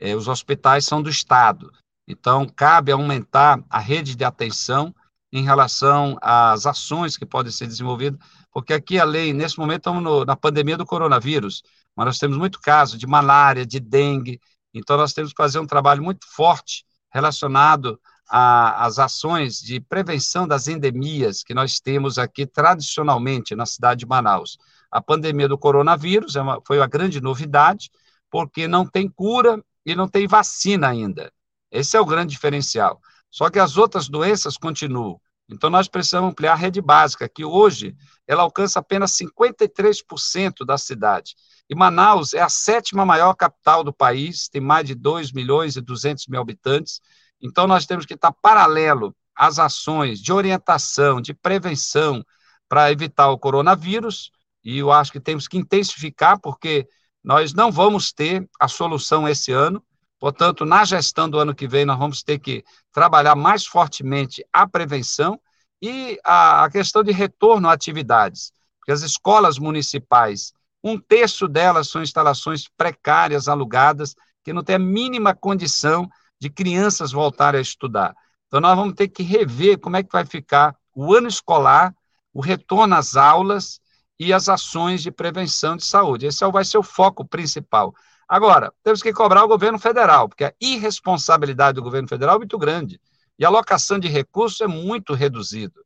É, 0.00 0.16
os 0.16 0.26
hospitais 0.26 0.86
são 0.86 1.02
do 1.02 1.10
Estado, 1.10 1.70
então 2.06 2.46
cabe 2.46 2.92
aumentar 2.92 3.62
a 3.70 3.78
rede 3.78 4.14
de 4.14 4.24
atenção 4.24 4.94
em 5.32 5.42
relação 5.42 6.18
às 6.20 6.66
ações 6.66 7.16
que 7.16 7.24
podem 7.24 7.50
ser 7.50 7.66
desenvolvidas, 7.66 8.20
porque 8.52 8.74
aqui 8.74 8.98
a 8.98 9.04
lei, 9.04 9.32
nesse 9.32 9.58
momento, 9.58 9.78
estamos 9.78 10.02
no, 10.02 10.24
na 10.24 10.36
pandemia 10.36 10.76
do 10.76 10.84
coronavírus, 10.84 11.62
mas 11.96 12.06
nós 12.06 12.18
temos 12.18 12.36
muito 12.36 12.60
caso 12.60 12.98
de 12.98 13.06
malária, 13.06 13.64
de 13.64 13.80
dengue, 13.80 14.40
então 14.74 14.96
nós 14.96 15.12
temos 15.12 15.30
que 15.30 15.42
fazer 15.42 15.58
um 15.58 15.66
trabalho 15.66 16.02
muito 16.02 16.26
forte 16.26 16.84
relacionado 17.10 17.98
às 18.28 18.98
ações 18.98 19.58
de 19.58 19.78
prevenção 19.78 20.48
das 20.48 20.66
endemias 20.66 21.42
que 21.42 21.52
nós 21.52 21.80
temos 21.80 22.18
aqui 22.18 22.46
tradicionalmente 22.46 23.54
na 23.54 23.66
cidade 23.66 24.00
de 24.00 24.06
Manaus. 24.06 24.56
A 24.90 25.02
pandemia 25.02 25.48
do 25.48 25.58
coronavírus 25.58 26.36
é 26.36 26.40
uma, 26.40 26.58
foi 26.66 26.78
uma 26.78 26.86
grande 26.86 27.20
novidade, 27.20 27.90
porque 28.30 28.66
não 28.66 28.86
tem 28.86 29.06
cura 29.08 29.62
e 29.84 29.94
não 29.94 30.08
tem 30.08 30.26
vacina 30.26 30.88
ainda. 30.88 31.30
Esse 31.72 31.96
é 31.96 32.00
o 32.00 32.06
grande 32.06 32.32
diferencial. 32.32 33.00
Só 33.30 33.48
que 33.48 33.58
as 33.58 33.78
outras 33.78 34.08
doenças 34.08 34.58
continuam. 34.58 35.18
Então, 35.48 35.68
nós 35.70 35.88
precisamos 35.88 36.30
ampliar 36.30 36.52
a 36.52 36.56
rede 36.56 36.80
básica, 36.80 37.28
que 37.28 37.44
hoje 37.44 37.96
ela 38.26 38.42
alcança 38.42 38.78
apenas 38.78 39.12
53% 39.12 40.64
da 40.64 40.78
cidade. 40.78 41.34
E 41.68 41.74
Manaus 41.74 42.34
é 42.34 42.40
a 42.40 42.48
sétima 42.48 43.04
maior 43.04 43.34
capital 43.34 43.82
do 43.82 43.92
país, 43.92 44.48
tem 44.48 44.60
mais 44.60 44.86
de 44.86 44.94
2 44.94 45.32
milhões 45.32 45.76
e 45.76 45.80
200 45.80 46.26
mil 46.28 46.40
habitantes. 46.40 47.00
Então, 47.40 47.66
nós 47.66 47.86
temos 47.86 48.06
que 48.06 48.14
estar 48.14 48.32
paralelo 48.32 49.14
às 49.34 49.58
ações 49.58 50.20
de 50.20 50.32
orientação, 50.32 51.20
de 51.20 51.34
prevenção 51.34 52.24
para 52.68 52.92
evitar 52.92 53.30
o 53.30 53.38
coronavírus, 53.38 54.30
e 54.64 54.78
eu 54.78 54.92
acho 54.92 55.10
que 55.10 55.20
temos 55.20 55.48
que 55.48 55.58
intensificar, 55.58 56.38
porque 56.40 56.86
nós 57.22 57.52
não 57.52 57.70
vamos 57.70 58.12
ter 58.12 58.48
a 58.60 58.68
solução 58.68 59.28
esse 59.28 59.52
ano, 59.52 59.82
portanto, 60.22 60.64
na 60.64 60.84
gestão 60.84 61.28
do 61.28 61.36
ano 61.36 61.52
que 61.52 61.66
vem, 61.66 61.84
nós 61.84 61.98
vamos 61.98 62.22
ter 62.22 62.38
que 62.38 62.62
trabalhar 62.92 63.34
mais 63.34 63.66
fortemente 63.66 64.46
a 64.52 64.68
prevenção 64.68 65.36
e 65.82 66.16
a, 66.24 66.68
questão 66.70 67.02
de 67.02 67.10
retorno 67.10 67.68
a 67.68 67.72
atividades, 67.72 68.52
porque 68.78 68.92
as 68.92 69.02
escolas 69.02 69.58
municipais, 69.58 70.52
um 70.80 70.96
terço 70.96 71.48
delas 71.48 71.88
são 71.88 72.04
instalações 72.04 72.68
precárias, 72.68 73.48
alugadas, 73.48 74.14
que 74.44 74.52
não 74.52 74.62
tem 74.62 74.76
a 74.76 74.78
mínima 74.78 75.34
condição 75.34 76.08
de 76.40 76.48
crianças 76.48 77.10
voltarem 77.10 77.58
a 77.58 77.62
estudar. 77.62 78.14
Então, 78.46 78.60
nós 78.60 78.76
vamos 78.76 78.94
ter 78.94 79.08
que 79.08 79.24
rever 79.24 79.80
como 79.80 79.96
é 79.96 80.04
que 80.04 80.12
vai 80.12 80.24
ficar 80.24 80.76
o 80.94 81.12
ano 81.12 81.26
escolar, 81.26 81.92
o 82.32 82.40
retorno 82.40 82.94
às 82.94 83.16
aulas 83.16 83.80
e 84.20 84.32
as 84.32 84.48
ações 84.48 85.02
de 85.02 85.10
prevenção 85.10 85.76
de 85.76 85.84
saúde. 85.84 86.26
Esse 86.26 86.44
é 86.44 86.48
vai 86.48 86.64
ser 86.64 86.78
o 86.78 86.82
foco 86.84 87.24
principal. 87.24 87.92
Agora, 88.28 88.72
temos 88.82 89.02
que 89.02 89.12
cobrar 89.12 89.44
o 89.44 89.48
governo 89.48 89.78
federal, 89.78 90.28
porque 90.28 90.44
a 90.44 90.54
irresponsabilidade 90.60 91.76
do 91.76 91.82
governo 91.82 92.08
federal 92.08 92.36
é 92.36 92.38
muito 92.38 92.58
grande 92.58 93.00
e 93.38 93.44
a 93.44 93.48
alocação 93.48 93.98
de 93.98 94.08
recursos 94.08 94.60
é 94.60 94.66
muito 94.66 95.14
reduzida. 95.14 95.80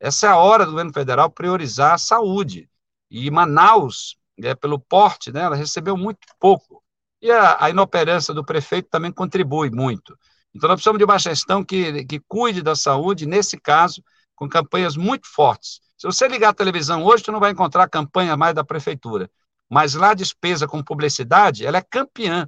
Essa 0.00 0.26
é 0.26 0.30
a 0.30 0.36
hora 0.36 0.64
do 0.64 0.72
governo 0.72 0.92
federal 0.92 1.30
priorizar 1.30 1.94
a 1.94 1.98
saúde. 1.98 2.68
E 3.10 3.30
Manaus, 3.30 4.16
é, 4.42 4.54
pelo 4.54 4.78
porte, 4.78 5.30
né, 5.30 5.42
ela 5.42 5.54
recebeu 5.54 5.96
muito 5.96 6.20
pouco. 6.40 6.82
E 7.20 7.30
a, 7.30 7.64
a 7.64 7.70
inoperância 7.70 8.34
do 8.34 8.44
prefeito 8.44 8.88
também 8.90 9.12
contribui 9.12 9.70
muito. 9.70 10.18
Então, 10.54 10.68
nós 10.68 10.76
precisamos 10.76 10.98
de 10.98 11.04
uma 11.04 11.18
gestão 11.18 11.64
que, 11.64 12.04
que 12.04 12.20
cuide 12.26 12.62
da 12.62 12.74
saúde, 12.74 13.26
nesse 13.26 13.58
caso, 13.58 14.02
com 14.34 14.48
campanhas 14.48 14.96
muito 14.96 15.28
fortes. 15.28 15.80
Se 15.96 16.06
você 16.06 16.26
ligar 16.26 16.48
a 16.48 16.54
televisão 16.54 17.04
hoje, 17.04 17.24
você 17.24 17.30
não 17.30 17.38
vai 17.38 17.52
encontrar 17.52 17.88
campanha 17.88 18.36
mais 18.36 18.54
da 18.54 18.64
prefeitura. 18.64 19.30
Mas 19.72 19.94
lá 19.94 20.10
a 20.10 20.14
despesa 20.14 20.68
com 20.68 20.84
publicidade, 20.84 21.64
ela 21.64 21.78
é 21.78 21.82
campeã. 21.82 22.46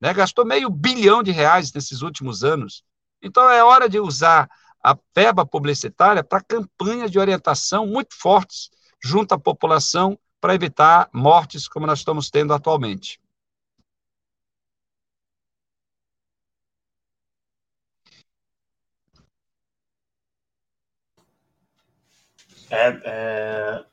Né? 0.00 0.12
Gastou 0.12 0.44
meio 0.44 0.68
bilhão 0.68 1.22
de 1.22 1.30
reais 1.30 1.72
nesses 1.72 2.02
últimos 2.02 2.42
anos. 2.42 2.82
Então 3.22 3.48
é 3.48 3.62
hora 3.62 3.88
de 3.88 4.00
usar 4.00 4.48
a 4.82 4.98
verba 5.14 5.46
publicitária 5.46 6.24
para 6.24 6.42
campanhas 6.42 7.08
de 7.08 7.20
orientação 7.20 7.86
muito 7.86 8.16
fortes 8.18 8.68
junto 9.00 9.32
à 9.32 9.38
população 9.38 10.18
para 10.40 10.56
evitar 10.56 11.08
mortes 11.12 11.68
como 11.68 11.86
nós 11.86 12.00
estamos 12.00 12.30
tendo 12.30 12.52
atualmente. 12.52 13.20
É, 22.68 22.88
é, 23.04 23.84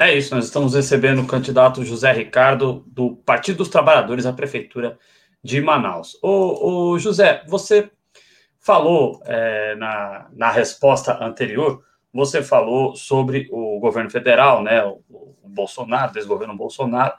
é, 0.00 0.16
isso, 0.16 0.34
nós 0.34 0.46
estamos 0.46 0.74
recebendo 0.74 1.20
o 1.20 1.26
candidato 1.26 1.84
José 1.84 2.10
Ricardo 2.10 2.82
do 2.86 3.16
Partido 3.16 3.58
dos 3.58 3.68
Trabalhadores 3.68 4.24
à 4.24 4.32
Prefeitura 4.32 4.98
de 5.44 5.60
Manaus. 5.60 6.18
Ô 6.22 6.98
José, 6.98 7.44
você 7.46 7.90
falou 8.58 9.20
é, 9.26 9.74
na, 9.74 10.26
na 10.32 10.50
resposta 10.50 11.22
anterior, 11.22 11.84
você 12.10 12.42
falou 12.42 12.96
sobre 12.96 13.46
o 13.52 13.78
governo 13.78 14.08
federal, 14.08 14.62
né, 14.62 14.82
o, 14.82 15.02
o 15.10 15.48
Bolsonaro, 15.48 16.14
desgoverno 16.14 16.56
Bolsonaro, 16.56 17.12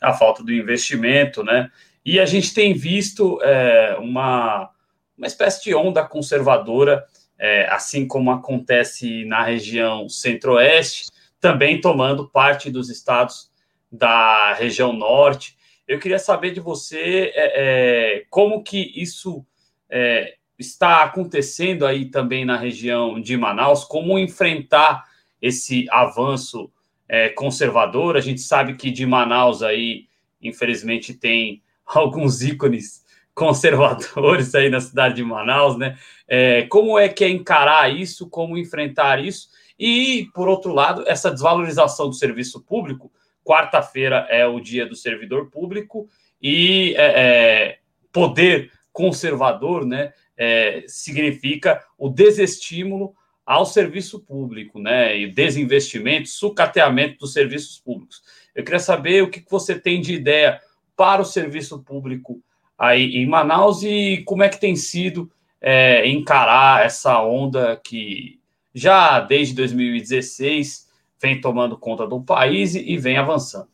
a 0.00 0.12
falta 0.12 0.40
do 0.44 0.52
investimento, 0.52 1.42
né, 1.42 1.68
e 2.04 2.20
a 2.20 2.24
gente 2.24 2.54
tem 2.54 2.72
visto 2.72 3.42
é, 3.42 3.96
uma, 3.98 4.70
uma 5.16 5.26
espécie 5.26 5.64
de 5.64 5.74
onda 5.74 6.06
conservadora, 6.06 7.04
é, 7.36 7.68
assim 7.68 8.06
como 8.06 8.30
acontece 8.30 9.24
na 9.24 9.42
região 9.42 10.08
centro-oeste, 10.08 11.17
também 11.40 11.80
tomando 11.80 12.28
parte 12.28 12.70
dos 12.70 12.90
estados 12.90 13.50
da 13.90 14.52
região 14.54 14.92
norte. 14.92 15.56
Eu 15.86 15.98
queria 15.98 16.18
saber 16.18 16.50
de 16.50 16.60
você 16.60 17.32
é, 17.34 18.16
é, 18.16 18.24
como 18.28 18.62
que 18.62 18.92
isso 18.94 19.44
é, 19.88 20.34
está 20.58 21.02
acontecendo 21.02 21.86
aí 21.86 22.06
também 22.06 22.44
na 22.44 22.56
região 22.56 23.20
de 23.20 23.36
Manaus, 23.36 23.84
como 23.84 24.18
enfrentar 24.18 25.04
esse 25.40 25.86
avanço 25.90 26.70
é, 27.08 27.28
conservador. 27.30 28.16
A 28.16 28.20
gente 28.20 28.40
sabe 28.40 28.74
que 28.74 28.90
de 28.90 29.06
Manaus 29.06 29.62
aí, 29.62 30.06
infelizmente, 30.42 31.14
tem 31.14 31.62
alguns 31.86 32.42
ícones 32.42 33.06
conservadores 33.34 34.52
aí 34.54 34.68
na 34.68 34.80
cidade 34.80 35.14
de 35.14 35.22
Manaus, 35.22 35.78
né? 35.78 35.96
É, 36.26 36.62
como 36.62 36.98
é 36.98 37.08
que 37.08 37.24
é 37.24 37.28
encarar 37.28 37.88
isso, 37.88 38.28
como 38.28 38.58
enfrentar 38.58 39.24
isso? 39.24 39.48
E, 39.78 40.28
por 40.34 40.48
outro 40.48 40.72
lado, 40.72 41.04
essa 41.06 41.30
desvalorização 41.30 42.08
do 42.08 42.14
serviço 42.14 42.60
público. 42.62 43.12
Quarta-feira 43.44 44.26
é 44.28 44.46
o 44.46 44.60
dia 44.60 44.84
do 44.84 44.96
servidor 44.96 45.50
público 45.50 46.08
e 46.42 46.94
é, 46.96 47.70
é 47.70 47.78
poder 48.12 48.70
conservador, 48.92 49.86
né? 49.86 50.12
é, 50.38 50.84
significa 50.86 51.84
o 51.98 52.08
desestímulo 52.08 53.12
ao 53.44 53.66
serviço 53.66 54.20
público, 54.20 54.78
né? 54.78 55.18
E 55.18 55.26
desinvestimento, 55.26 56.28
sucateamento 56.28 57.18
dos 57.18 57.32
serviços 57.32 57.78
públicos. 57.78 58.22
Eu 58.54 58.62
queria 58.62 58.78
saber 58.78 59.22
o 59.22 59.30
que 59.30 59.44
você 59.50 59.78
tem 59.78 60.00
de 60.00 60.14
ideia 60.14 60.60
para 60.96 61.20
o 61.20 61.24
serviço 61.24 61.82
público 61.82 62.40
aí 62.78 63.16
em 63.16 63.26
Manaus 63.26 63.82
e 63.82 64.22
como 64.24 64.42
é 64.42 64.48
que 64.48 64.60
tem 64.60 64.76
sido 64.76 65.30
é, 65.60 66.06
encarar 66.06 66.84
essa 66.84 67.20
onda 67.22 67.80
que 67.82 68.37
já 68.74 69.20
desde 69.20 69.54
2016 69.54 70.88
vem 71.20 71.40
tomando 71.40 71.76
conta 71.76 72.06
do 72.06 72.20
país 72.20 72.74
e 72.74 72.96
vem 72.96 73.16
avançando. 73.16 73.68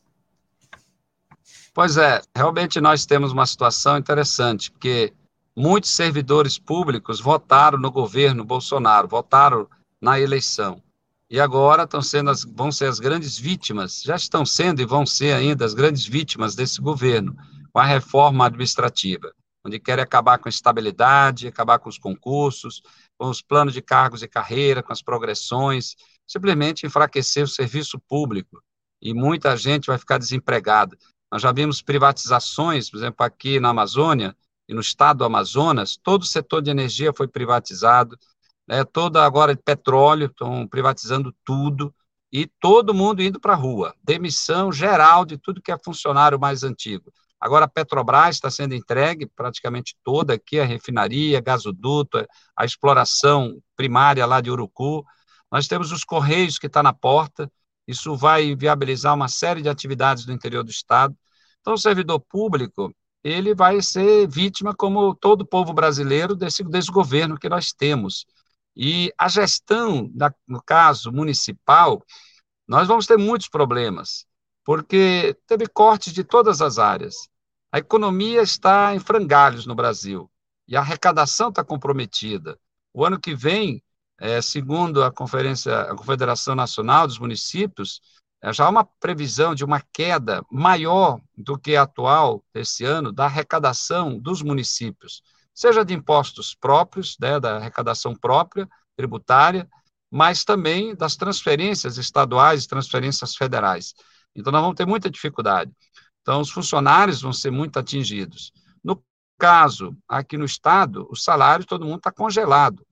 Pois 1.73 1.97
é, 1.97 2.23
realmente 2.37 2.81
nós 2.81 3.05
temos 3.05 3.33
uma 3.33 3.47
situação 3.47 3.99
interessante, 3.99 4.71
porque 4.71 5.13
muitos 5.57 5.91
servidores 5.91 6.59
públicos 6.59 7.21
votaram 7.21 7.79
no 7.79 7.91
governo 7.91 8.45
Bolsonaro, 8.45 9.09
votaram 9.09 9.69
na 10.01 10.21
eleição. 10.21 10.81
E 11.29 11.41
agora 11.41 11.83
estão 11.83 12.01
sendo 12.01 12.31
as, 12.31 12.45
vão 12.45 12.71
ser 12.71 12.87
as 12.87 13.01
grandes 13.01 13.37
vítimas, 13.37 14.03
já 14.03 14.15
estão 14.15 14.47
sendo 14.47 14.81
e 14.81 14.87
vão 14.87 15.05
ser 15.05 15.33
ainda 15.33 15.65
as 15.65 15.75
grandes 15.75 16.07
vítimas 16.07 16.55
desse 16.55 16.81
governo, 16.81 17.37
com 17.73 17.81
a 17.81 17.85
reforma 17.85 18.47
administrativa, 18.47 19.33
onde 19.65 19.81
querem 19.81 20.05
acabar 20.05 20.39
com 20.39 20.49
a 20.49 20.51
estabilidade, 20.51 21.49
acabar 21.49 21.81
com 21.81 21.89
os 21.89 21.99
concursos, 21.99 22.83
com 23.19 23.29
os 23.29 23.41
planos 23.43 23.73
de 23.73 23.83
cargos 23.83 24.23
e 24.23 24.29
carreira, 24.29 24.83
com 24.83 24.93
as 24.93 25.03
progressões, 25.03 25.95
simplesmente 26.27 26.87
enfraquecer 26.87 27.45
o 27.45 27.49
serviço 27.49 27.99
público. 27.99 28.63
E 29.01 29.13
muita 29.13 29.57
gente 29.57 29.87
vai 29.87 29.99
ficar 29.99 30.19
desempregada. 30.19 30.97
Nós 31.31 31.43
já 31.43 31.53
vimos 31.53 31.83
privatizações, 31.83 32.91
por 32.91 32.99
exemplo, 32.99 33.25
aqui 33.25 33.59
na 33.61 33.71
Amazônia, 33.71 34.37
e 34.69 34.75
no 34.75 34.81
estado 34.81 35.19
do 35.19 35.25
Amazonas, 35.25 35.99
todo 36.03 36.23
o 36.23 36.27
setor 36.27 36.63
de 36.63 36.71
energia 36.71 37.13
foi 37.15 37.29
privatizado, 37.29 38.19
né, 38.67 38.83
toda 38.83 39.23
agora 39.23 39.55
de 39.55 39.63
petróleo, 39.63 40.27
estão 40.27 40.67
privatizando 40.67 41.35
tudo, 41.45 41.95
e 42.35 42.47
todo 42.47 42.93
mundo 42.93 43.23
indo 43.23 43.39
para 43.39 43.53
a 43.53 43.57
rua. 43.57 43.95
Demissão 44.03 44.73
geral 44.73 45.25
de 45.25 45.39
tudo 45.39 45.63
que 45.63 45.71
é 45.71 45.79
funcionário 45.79 46.37
mais 46.37 46.65
antigo. 46.65 47.13
Agora 47.45 47.67
a 47.67 47.69
Petrobras 47.69 48.37
está 48.37 48.51
sendo 48.51 48.75
entregue 48.75 49.27
praticamente 49.27 49.95
toda 50.03 50.33
aqui, 50.33 50.59
a 50.59 50.65
refinaria, 50.65 51.43
gasoduto, 51.43 52.27
a 52.57 52.65
exploração 52.65 53.61
primária 53.77 54.25
lá 54.25 54.41
de 54.41 54.51
Urucu. 54.51 55.05
Nós 55.53 55.69
temos 55.69 55.93
os 55.93 56.05
Correios 56.05 56.59
que 56.59 56.69
está 56.69 56.83
na 56.83 56.95
porta, 56.95 57.53
isso 57.87 58.17
vai 58.17 58.57
viabilizar 58.57 59.13
uma 59.15 59.29
série 59.29 59.61
de 59.61 59.69
atividades 59.69 60.25
no 60.25 60.33
interior 60.33 60.65
do 60.65 60.71
Estado. 60.71 61.15
Então, 61.61 61.75
o 61.75 61.79
servidor 61.79 62.19
público, 62.19 62.91
ele 63.23 63.55
vai 63.55 63.83
ser 63.83 64.27
vítima, 64.27 64.75
como 64.75 65.15
todo 65.15 65.43
o 65.43 65.47
povo 65.47 65.75
brasileiro, 65.75 66.35
desse 66.35 66.65
desgoverno 66.65 67.39
que 67.39 67.51
nós 67.51 67.75
temos. 67.75 68.25
E 68.75 69.13
a 69.19 69.29
gestão, 69.29 70.11
no 70.49 70.63
caso 70.63 71.13
municipal, 71.13 72.03
nós 72.67 72.89
vamos 72.89 73.07
ter 73.07 73.19
muitos 73.19 73.51
problemas, 73.51 74.25
porque 74.65 75.37
teve 75.47 75.67
cortes 75.67 76.11
de 76.11 76.25
todas 76.25 76.63
as 76.63 76.79
áreas. 76.79 77.29
A 77.75 77.79
economia 77.79 78.41
está 78.41 78.95
em 78.95 79.01
frangalhos 79.01 79.67
no 79.67 79.75
Brasil 79.75 80.31
e 80.69 80.77
a 80.77 80.81
arrecadação 80.81 81.49
está 81.49 81.65
comprometida. 81.65 82.57
O 82.93 83.05
ano 83.05 83.19
que 83.19 83.35
vem, 83.35 83.83
é, 84.17 84.41
segundo 84.41 85.03
a 85.03 85.11
Conferência, 85.11 85.81
a 85.81 85.97
Confederação 85.97 86.55
Nacional 86.55 87.05
dos 87.05 87.19
Municípios, 87.19 88.01
é, 88.41 88.53
já 88.53 88.67
há 88.67 88.69
uma 88.69 88.85
previsão 88.85 89.57
de 89.57 89.65
uma 89.65 89.83
queda 89.93 90.41
maior 90.53 91.21
do 91.37 91.59
que 91.59 91.75
a 91.75 91.83
atual 91.83 92.45
desse 92.55 92.85
ano 92.85 93.11
da 93.11 93.25
arrecadação 93.25 94.21
dos 94.21 94.41
municípios, 94.41 95.21
seja 95.53 95.85
de 95.85 95.95
impostos 95.95 96.55
próprios, 96.55 97.17
né, 97.19 97.41
da 97.41 97.57
arrecadação 97.57 98.15
própria, 98.15 98.69
tributária, 98.97 99.69
mas 100.09 100.45
também 100.45 100.95
das 100.95 101.17
transferências 101.17 101.99
estaduais 101.99 102.63
e 102.63 102.69
transferências 102.69 103.35
federais. 103.35 103.95
Então, 104.33 104.53
nós 104.53 104.63
vamos 104.63 104.77
ter 104.77 104.87
muita 104.87 105.11
dificuldade. 105.11 105.73
Então, 106.25 106.41
os 106.41 106.51
funcionários 106.51 107.21
vão 107.21 107.35
ser 107.35 107.51
muito 107.51 107.79
atingidos. 107.79 108.51
No 108.83 109.05
caso, 109.39 109.95
aqui 110.09 110.39
no 110.39 110.47
Estado, 110.47 111.07
o 111.11 111.15
salário 111.15 111.67
todo 111.67 111.85
mundo 111.85 111.99
está 111.99 112.11
congelado. 112.11 112.83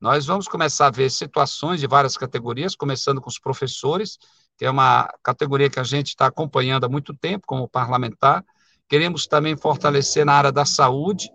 Nós 0.00 0.24
vamos 0.24 0.48
começar 0.48 0.86
a 0.86 0.90
ver 0.90 1.10
situações 1.10 1.80
de 1.80 1.86
várias 1.86 2.16
categorias, 2.16 2.74
começando 2.74 3.20
com 3.20 3.28
os 3.28 3.38
professores, 3.38 4.16
que 4.56 4.64
é 4.64 4.70
uma 4.70 5.06
categoria 5.22 5.68
que 5.68 5.78
a 5.78 5.84
gente 5.84 6.08
está 6.08 6.28
acompanhando 6.28 6.84
há 6.84 6.88
muito 6.88 7.12
tempo 7.12 7.46
como 7.46 7.68
parlamentar. 7.68 8.42
Queremos 8.88 9.26
também 9.26 9.54
fortalecer 9.54 10.24
na 10.24 10.32
área 10.32 10.50
da 10.50 10.64
saúde 10.64 11.28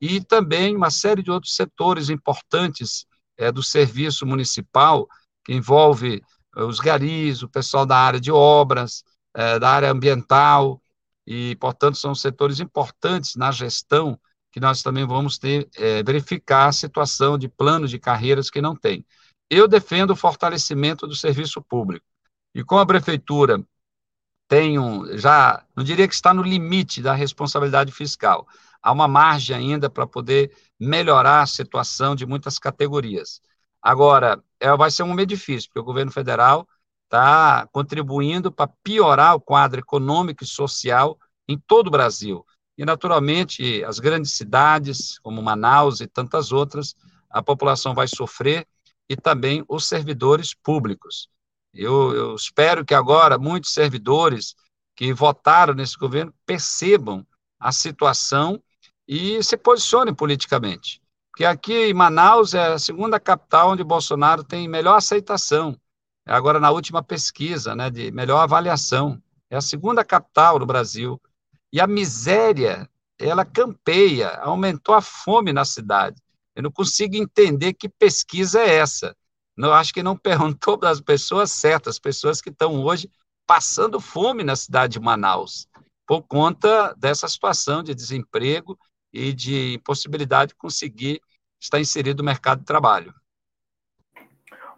e 0.00 0.24
também 0.24 0.74
uma 0.74 0.90
série 0.90 1.22
de 1.22 1.30
outros 1.30 1.54
setores 1.54 2.08
importantes 2.08 3.04
é, 3.36 3.52
do 3.52 3.62
serviço 3.62 4.24
municipal, 4.24 5.06
que 5.44 5.52
envolve 5.52 6.22
eh, 6.56 6.62
os 6.62 6.80
garis, 6.80 7.42
o 7.42 7.48
pessoal 7.48 7.84
da 7.84 7.98
área 7.98 8.20
de 8.20 8.32
obras, 8.32 9.04
é, 9.34 9.58
da 9.58 9.68
área 9.68 9.90
ambiental, 9.90 10.80
e, 11.26 11.56
portanto, 11.56 11.96
são 11.96 12.14
setores 12.14 12.60
importantes 12.60 13.34
na 13.36 13.50
gestão 13.50 14.18
que 14.52 14.60
nós 14.60 14.82
também 14.82 15.06
vamos 15.06 15.38
ter, 15.38 15.68
é, 15.76 16.02
verificar 16.02 16.68
a 16.68 16.72
situação 16.72 17.36
de 17.36 17.48
planos 17.48 17.90
de 17.90 17.98
carreiras 17.98 18.50
que 18.50 18.62
não 18.62 18.76
tem. 18.76 19.04
Eu 19.50 19.66
defendo 19.66 20.10
o 20.10 20.16
fortalecimento 20.16 21.06
do 21.06 21.16
serviço 21.16 21.60
público. 21.60 22.06
E 22.54 22.62
com 22.62 22.78
a 22.78 22.86
prefeitura 22.86 23.64
tem 24.46 24.78
um, 24.78 25.16
já, 25.18 25.64
não 25.74 25.82
diria 25.82 26.06
que 26.06 26.14
está 26.14 26.32
no 26.32 26.42
limite 26.42 27.02
da 27.02 27.14
responsabilidade 27.14 27.90
fiscal, 27.90 28.46
há 28.80 28.92
uma 28.92 29.08
margem 29.08 29.56
ainda 29.56 29.90
para 29.90 30.06
poder 30.06 30.54
melhorar 30.78 31.42
a 31.42 31.46
situação 31.46 32.14
de 32.14 32.26
muitas 32.26 32.58
categorias. 32.58 33.40
Agora, 33.82 34.42
é, 34.60 34.74
vai 34.76 34.90
ser 34.90 35.02
um 35.02 35.14
meio 35.14 35.26
difícil, 35.26 35.68
porque 35.68 35.80
o 35.80 35.84
governo 35.84 36.12
federal 36.12 36.68
está 37.14 37.68
contribuindo 37.72 38.50
para 38.50 38.66
piorar 38.82 39.36
o 39.36 39.40
quadro 39.40 39.78
econômico 39.78 40.42
e 40.42 40.46
social 40.46 41.16
em 41.48 41.56
todo 41.56 41.86
o 41.86 41.90
Brasil. 41.90 42.44
E, 42.76 42.84
naturalmente, 42.84 43.84
as 43.84 44.00
grandes 44.00 44.32
cidades, 44.32 45.20
como 45.20 45.40
Manaus 45.40 46.00
e 46.00 46.08
tantas 46.08 46.50
outras, 46.50 46.96
a 47.30 47.40
população 47.40 47.94
vai 47.94 48.08
sofrer 48.08 48.66
e 49.08 49.16
também 49.16 49.64
os 49.68 49.86
servidores 49.86 50.54
públicos. 50.54 51.28
Eu, 51.72 52.12
eu 52.12 52.34
espero 52.34 52.84
que 52.84 52.94
agora 52.94 53.38
muitos 53.38 53.72
servidores 53.72 54.56
que 54.96 55.12
votaram 55.12 55.74
nesse 55.74 55.96
governo 55.96 56.34
percebam 56.44 57.24
a 57.60 57.70
situação 57.70 58.60
e 59.06 59.42
se 59.42 59.56
posicionem 59.56 60.14
politicamente. 60.14 61.00
Porque 61.30 61.44
aqui 61.44 61.74
em 61.74 61.94
Manaus 61.94 62.54
é 62.54 62.72
a 62.72 62.78
segunda 62.78 63.20
capital 63.20 63.70
onde 63.70 63.84
Bolsonaro 63.84 64.42
tem 64.42 64.68
melhor 64.68 64.96
aceitação. 64.96 65.76
Agora 66.26 66.58
na 66.58 66.70
última 66.70 67.02
pesquisa, 67.02 67.74
né, 67.74 67.90
de 67.90 68.10
melhor 68.10 68.38
avaliação. 68.38 69.22
É 69.50 69.56
a 69.56 69.60
segunda 69.60 70.04
capital 70.04 70.58
do 70.58 70.66
Brasil. 70.66 71.20
E 71.72 71.80
a 71.80 71.86
miséria, 71.86 72.88
ela 73.18 73.44
campeia, 73.44 74.30
aumentou 74.38 74.94
a 74.94 75.00
fome 75.00 75.52
na 75.52 75.64
cidade. 75.64 76.20
Eu 76.54 76.62
não 76.62 76.70
consigo 76.70 77.16
entender 77.16 77.74
que 77.74 77.88
pesquisa 77.88 78.60
é 78.60 78.76
essa 78.76 79.14
não 79.56 79.72
acho 79.72 79.92
que 79.92 80.02
não 80.02 80.16
perguntou 80.18 80.76
das 80.76 81.00
pessoas 81.00 81.50
certas, 81.50 81.98
pessoas 81.98 82.40
que 82.40 82.50
estão 82.50 82.82
hoje 82.82 83.10
passando 83.46 84.00
fome 84.00 84.42
na 84.42 84.56
cidade 84.56 84.94
de 84.94 85.00
Manaus, 85.00 85.68
por 86.06 86.22
conta 86.22 86.94
dessa 86.94 87.28
situação 87.28 87.82
de 87.82 87.94
desemprego 87.94 88.78
e 89.12 89.32
de 89.32 89.74
impossibilidade 89.74 90.50
de 90.50 90.56
conseguir 90.56 91.20
estar 91.60 91.78
inserido 91.78 92.18
no 92.18 92.24
mercado 92.24 92.60
de 92.60 92.64
trabalho. 92.64 93.14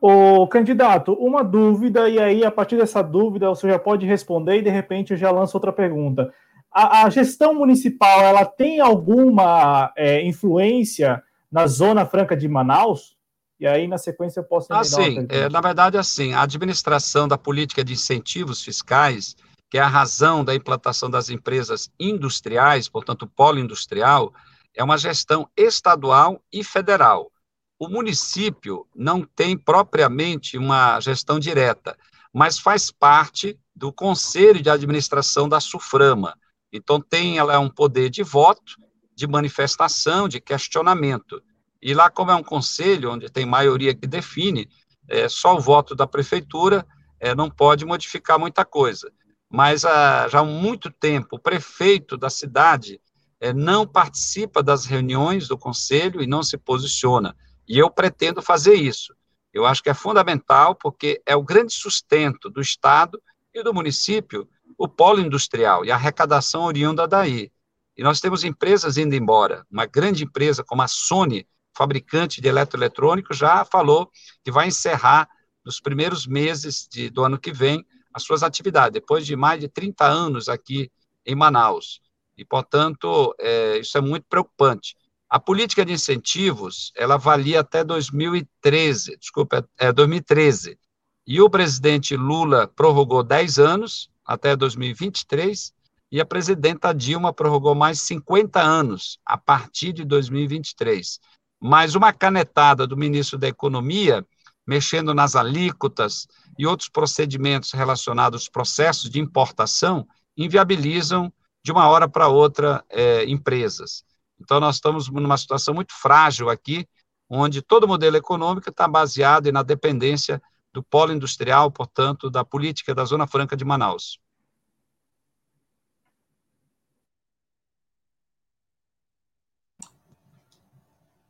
O 0.01 0.47
candidato, 0.47 1.13
uma 1.15 1.43
dúvida, 1.43 2.09
e 2.09 2.19
aí, 2.19 2.45
a 2.45 2.51
partir 2.51 2.77
dessa 2.77 3.03
dúvida, 3.03 3.49
você 3.49 3.69
já 3.69 3.79
pode 3.79 4.07
responder 4.07 4.59
e 4.59 4.63
de 4.63 4.71
repente 4.71 5.13
eu 5.13 5.17
já 5.17 5.31
lanço 5.31 5.57
outra 5.57 5.73
pergunta. 5.73 6.33
A, 6.71 7.05
a 7.05 7.11
gestão 7.11 7.55
municipal 7.55 8.21
ela 8.21 8.45
tem 8.45 8.81
alguma 8.81 9.93
é, 9.97 10.23
influência 10.27 11.23
na 11.51 11.67
Zona 11.67 12.05
Franca 12.05 12.37
de 12.37 12.47
Manaus? 12.49 13.17
E 13.59 13.67
aí, 13.67 13.89
na 13.89 13.97
sequência, 13.97 14.41
eu 14.41 14.45
posso... 14.45 14.71
Ah, 14.71 14.85
sim. 14.85 15.27
É, 15.31 15.49
na 15.49 15.63
verdade, 15.63 15.97
assim, 15.97 16.35
a 16.35 16.43
administração 16.43 17.27
da 17.27 17.39
política 17.39 17.83
de 17.83 17.95
incentivos 17.95 18.63
fiscais, 18.63 19.35
que 19.71 19.79
é 19.79 19.81
a 19.81 19.89
razão 19.89 20.45
da 20.45 20.55
implantação 20.55 21.09
das 21.09 21.31
empresas 21.31 21.91
industriais, 21.99 22.89
portanto, 22.89 23.27
polo 23.27 23.59
industrial, 23.59 24.33
é 24.75 24.85
uma 24.85 24.99
gestão 24.99 25.49
estadual 25.57 26.39
e 26.53 26.63
federal. 26.63 27.33
O 27.79 27.89
município 27.89 28.87
não 28.95 29.23
tem 29.23 29.57
propriamente 29.57 30.57
uma 30.57 30.99
gestão 31.01 31.39
direta, 31.39 31.97
mas 32.33 32.59
faz 32.59 32.91
parte 32.91 33.59
do 33.75 33.93
conselho 33.93 34.63
de 34.63 34.71
administração 34.71 35.49
da 35.49 35.61
SUFRAMA. 35.61 36.39
Então, 36.73 37.01
tem 37.01 37.39
ela 37.39 37.55
é 37.55 37.59
um 37.59 37.69
poder 37.69 38.09
de 38.09 38.23
voto, 38.23 38.77
de 39.15 39.27
manifestação, 39.27 40.29
de 40.29 40.41
questionamento. 40.41 41.43
E 41.81 41.95
lá, 41.95 42.11
como 42.11 42.31
é 42.31 42.35
um 42.35 42.43
conselho, 42.43 43.13
onde 43.13 43.31
tem 43.31 43.45
maioria 43.45 43.95
que 43.95 44.07
define, 44.07 44.69
é, 45.09 45.29
só 45.29 45.57
o 45.57 45.61
voto 45.61 45.95
da 45.95 46.07
prefeitura 46.07 46.87
é, 47.21 47.35
não 47.35 47.51
pode 47.51 47.85
modificar 47.85 48.39
muita 48.39 48.65
coisa. 48.65 49.11
Mas 49.49 49.85
ah, 49.85 50.27
já 50.29 50.41
há 50.41 50.45
muito 50.45 50.91
tempo, 50.91 51.37
o 51.37 51.39
prefeito 51.39 52.17
da 52.17 52.29
cidade 52.29 53.01
é, 53.41 53.53
não 53.53 53.87
participa 53.87 54.63
das 54.63 54.85
reuniões 54.85 55.47
do 55.47 55.57
conselho 55.57 56.23
e 56.23 56.27
não 56.27 56.43
se 56.43 56.59
posiciona. 56.59 57.37
E 57.69 57.79
eu 57.79 57.91
pretendo 57.91 58.41
fazer 58.41 58.75
isso. 58.75 59.15
Eu 59.53 59.65
acho 59.65 59.83
que 59.83 59.91
é 59.91 59.95
fundamental, 59.95 60.75
porque 60.75 61.23
é 61.25 61.35
o 61.35 61.43
grande 61.43 61.73
sustento 61.73 62.51
do 62.51 62.61
Estado 62.61 63.23
e 63.55 63.63
do 63.63 63.73
município, 63.73 64.49
o 64.77 64.87
polo 64.87 65.21
industrial 65.21 65.85
e 65.85 65.91
a 65.91 65.95
arrecadação 65.95 66.65
oriunda 66.65 67.09
daí. 67.09 67.51
E 67.97 68.03
nós 68.03 68.21
temos 68.21 68.45
empresas 68.45 68.99
indo 68.99 69.15
embora. 69.15 69.67
Uma 69.71 69.87
grande 69.87 70.25
empresa 70.25 70.63
como 70.63 70.83
a 70.83 70.89
Sony, 70.89 71.47
fabricante 71.75 72.41
de 72.41 72.49
eletroeletrônico, 72.49 73.33
já 73.33 73.65
falou 73.65 74.11
que 74.45 74.53
vai 74.53 74.69
encerrar 74.69 75.29
nos 75.65 75.81
primeiros 75.81 76.27
meses 76.27 76.87
de, 76.91 77.09
do 77.09 77.25
ano 77.25 77.39
que 77.39 77.53
vem 77.53 77.85
as 78.13 78.23
suas 78.23 78.43
atividades, 78.43 78.93
depois 78.93 79.27
de 79.27 79.35
mais 79.35 79.61
de 79.61 79.69
30 79.69 80.05
anos 80.05 80.49
aqui 80.49 80.91
em 81.25 81.35
Manaus. 81.35 82.01
E, 82.37 82.45
portanto, 82.45 83.35
é, 83.39 83.79
isso 83.79 83.97
é 83.97 84.01
muito 84.01 84.27
preocupante. 84.29 84.95
A 85.29 85.41
política 85.41 85.85
de 85.85 85.93
incentivos, 85.93 86.93
ela 86.97 87.17
valia 87.17 87.61
até 87.61 87.83
2013, 87.83 89.17
desculpa, 89.19 89.69
é 89.77 89.93
2013. 89.93 90.79
E 91.27 91.41
o 91.41 91.51
presidente 91.51 92.17
Lula 92.17 92.69
prorrogou 92.69 93.23
10 93.23 93.59
anos, 93.59 94.09
até 94.25 94.55
2023, 94.55 95.73
e 96.13 96.21
a 96.21 96.25
presidenta 96.25 96.93
Dilma 96.93 97.33
prorrogou 97.33 97.75
mais 97.75 98.01
50 98.01 98.61
anos, 98.61 99.19
a 99.25 99.37
partir 99.37 99.93
de 99.93 100.05
2023 100.05 101.19
mas 101.61 101.95
uma 101.95 102.13
canetada 102.13 102.87
do 102.87 102.97
ministro 102.97 103.39
da 103.39 103.49
Economia, 103.49 104.25
mexendo 104.67 105.15
nas 105.15 105.37
alíquotas 105.37 106.27
e 106.59 106.67
outros 106.67 106.89
procedimentos 106.89 107.73
relacionados 107.73 108.43
aos 108.43 108.49
processos 108.49 109.11
de 109.11 109.21
importação, 109.21 110.07
inviabilizam 110.37 111.33
de 111.65 111.73
uma 111.73 111.89
hora 111.89 112.09
para 112.09 112.29
outra 112.29 112.85
é, 112.89 113.25
empresas. 113.25 114.05
Então, 114.41 114.61
nós 114.61 114.77
estamos 114.77 115.09
numa 115.09 115.37
situação 115.37 115.75
muito 115.75 115.93
frágil 115.95 116.51
aqui, 116.51 116.87
onde 117.29 117.63
todo 117.63 117.85
o 117.85 117.89
modelo 117.89 118.17
econômico 118.17 118.69
está 118.71 118.87
baseado 118.87 119.51
na 119.51 119.63
dependência 119.63 120.41
do 120.73 120.83
polo 120.83 121.13
industrial, 121.13 121.71
portanto, 121.71 122.31
da 122.31 122.45
política 122.45 122.95
da 122.95 123.05
Zona 123.05 123.27
Franca 123.27 123.57
de 123.57 123.65
Manaus. 123.65 124.21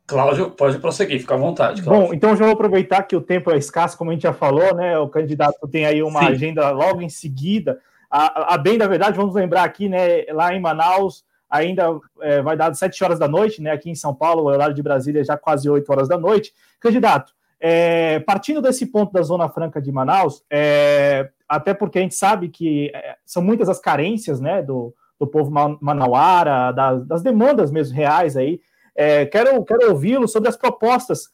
Cláudio, 0.05 0.51
pode 0.51 0.79
prosseguir, 0.79 1.19
fica 1.19 1.33
à 1.33 1.37
vontade. 1.37 1.81
Cláudio. 1.81 2.07
Bom, 2.07 2.13
então 2.13 2.35
já 2.35 2.45
vou 2.45 2.53
aproveitar 2.53 3.03
que 3.03 3.15
o 3.15 3.21
tempo 3.21 3.51
é 3.51 3.57
escasso, 3.57 3.97
como 3.97 4.09
a 4.09 4.13
gente 4.13 4.23
já 4.23 4.31
falou, 4.31 4.73
né? 4.73 4.97
O 4.97 5.09
candidato 5.09 5.67
tem 5.67 5.85
aí 5.85 6.01
uma 6.01 6.21
Sim. 6.21 6.27
agenda 6.27 6.69
logo 6.71 7.01
em 7.01 7.09
seguida. 7.09 7.81
A, 8.09 8.53
a, 8.53 8.57
bem 8.57 8.77
da 8.77 8.87
verdade, 8.87 9.17
vamos 9.17 9.35
lembrar 9.35 9.65
aqui, 9.65 9.89
né? 9.89 10.23
Lá 10.31 10.53
em 10.53 10.61
Manaus 10.61 11.25
ainda 11.49 11.99
é, 12.21 12.41
vai 12.41 12.57
dar 12.57 12.73
7 12.73 13.03
horas 13.03 13.19
da 13.19 13.27
noite, 13.27 13.61
né? 13.61 13.71
Aqui 13.71 13.89
em 13.89 13.95
São 13.95 14.13
Paulo, 14.13 14.43
o 14.43 14.47
horário 14.47 14.73
de 14.73 14.83
Brasília 14.83 15.21
é 15.21 15.25
já 15.25 15.37
quase 15.37 15.69
8 15.69 15.89
horas 15.91 16.07
da 16.07 16.17
noite. 16.17 16.53
Candidato, 16.79 17.33
é, 17.59 18.19
partindo 18.19 18.61
desse 18.61 18.85
ponto 18.85 19.11
da 19.13 19.21
Zona 19.21 19.49
Franca 19.49 19.81
de 19.81 19.91
Manaus, 19.91 20.43
é, 20.49 21.29
até 21.47 21.73
porque 21.73 21.99
a 21.99 22.01
gente 22.01 22.15
sabe 22.15 22.49
que 22.49 22.91
é, 22.93 23.15
são 23.25 23.41
muitas 23.41 23.69
as 23.69 23.79
carências, 23.79 24.39
né? 24.39 24.61
Do, 24.61 24.93
do 25.19 25.25
povo 25.25 25.49
manauara, 25.81 26.71
das, 26.71 27.05
das 27.07 27.23
demandas 27.23 27.71
mesmo 27.71 27.95
reais 27.95 28.37
aí 28.37 28.59
é, 28.97 29.27
quero 29.27 29.63
quero 29.63 29.91
ouvi-lo 29.91 30.27
sobre 30.27 30.49
as 30.49 30.57
propostas, 30.57 31.29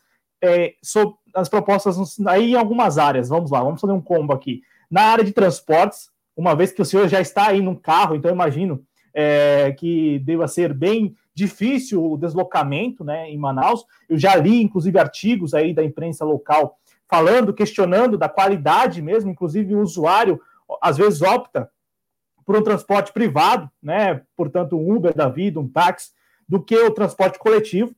sobre 0.84 1.16
as 1.34 1.48
propostas 1.48 1.98
aí 2.28 2.52
em 2.52 2.56
algumas 2.56 2.98
áreas. 2.98 3.30
Vamos 3.30 3.50
lá, 3.50 3.64
vamos 3.64 3.80
fazer 3.80 3.94
um 3.94 4.02
combo 4.02 4.34
aqui. 4.34 4.62
Na 4.92 5.04
área 5.04 5.24
de 5.24 5.32
transportes, 5.32 6.10
uma 6.36 6.54
vez 6.54 6.74
que 6.74 6.82
o 6.82 6.86
senhor 6.86 7.08
já 7.08 7.22
está 7.22 7.48
aí 7.48 7.62
num 7.62 7.76
carro, 7.76 8.16
então 8.16 8.30
imagino 8.30 8.86
é, 9.14 9.72
que 9.74 10.20
deva 10.20 10.48
ser 10.48 10.74
bem 10.74 11.16
difícil 11.36 12.04
o 12.04 12.18
deslocamento 12.18 13.04
né, 13.04 13.30
em 13.30 13.38
Manaus. 13.38 13.86
Eu 14.10 14.18
já 14.18 14.36
li, 14.36 14.62
inclusive, 14.62 15.00
artigos 15.00 15.54
aí 15.54 15.74
da 15.74 15.84
imprensa 15.84 16.26
local 16.26 16.78
falando, 17.08 17.54
questionando 17.54 18.18
da 18.18 18.28
qualidade 18.28 19.02
mesmo, 19.02 19.30
inclusive 19.30 19.76
o 19.76 19.82
usuário 19.82 20.42
às 20.82 20.98
vezes 20.98 21.22
opta 21.22 21.70
por 22.46 22.58
um 22.58 22.64
transporte 22.64 23.14
privado, 23.14 23.70
né? 23.82 24.22
Portanto, 24.36 24.78
um 24.78 24.96
Uber 24.96 25.14
da 25.14 25.30
vida, 25.30 25.60
um 25.60 25.68
táxi, 25.68 26.12
do 26.48 26.62
que 26.62 26.76
o 26.76 26.92
transporte 26.92 27.40
coletivo. 27.40 27.96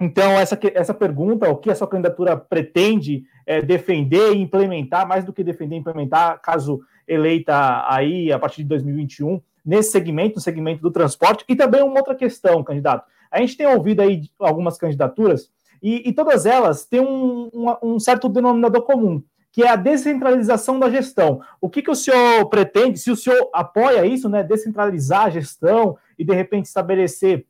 Então, 0.00 0.32
essa, 0.32 0.58
essa 0.74 0.92
pergunta, 0.92 1.48
o 1.48 1.56
que 1.56 1.70
a 1.70 1.74
sua 1.74 1.86
candidatura 1.86 2.36
pretende 2.36 3.24
é, 3.46 3.62
defender 3.62 4.32
e 4.32 4.40
implementar, 4.40 5.06
mais 5.06 5.24
do 5.24 5.32
que 5.32 5.44
defender 5.44 5.76
e 5.76 5.78
implementar, 5.78 6.40
caso 6.40 6.80
eleita 7.06 7.84
aí 7.88 8.32
a 8.32 8.38
partir 8.38 8.62
de 8.62 8.68
2021, 8.68 9.40
nesse 9.64 9.90
segmento, 9.90 10.36
no 10.36 10.40
segmento 10.40 10.82
do 10.82 10.90
transporte, 10.90 11.44
e 11.48 11.56
também 11.56 11.82
uma 11.82 11.98
outra 11.98 12.14
questão, 12.14 12.62
candidato. 12.62 13.06
A 13.30 13.40
gente 13.40 13.56
tem 13.56 13.66
ouvido 13.66 14.00
aí 14.00 14.22
algumas 14.38 14.76
candidaturas, 14.76 15.50
e, 15.82 16.08
e 16.08 16.12
todas 16.12 16.46
elas 16.46 16.84
têm 16.84 17.00
um, 17.00 17.50
um, 17.52 17.94
um, 17.94 18.00
certo 18.00 18.28
denominador 18.28 18.82
comum, 18.82 19.22
que 19.50 19.62
é 19.62 19.68
a 19.68 19.76
descentralização 19.76 20.78
da 20.78 20.90
gestão. 20.90 21.40
O 21.60 21.68
que, 21.68 21.82
que 21.82 21.90
o 21.90 21.94
senhor 21.94 22.48
pretende, 22.48 22.98
se 22.98 23.10
o 23.10 23.16
senhor 23.16 23.50
apoia 23.52 24.06
isso, 24.06 24.28
né, 24.28 24.42
descentralizar 24.42 25.26
a 25.26 25.30
gestão 25.30 25.96
e, 26.18 26.24
de 26.24 26.34
repente, 26.34 26.66
estabelecer 26.66 27.46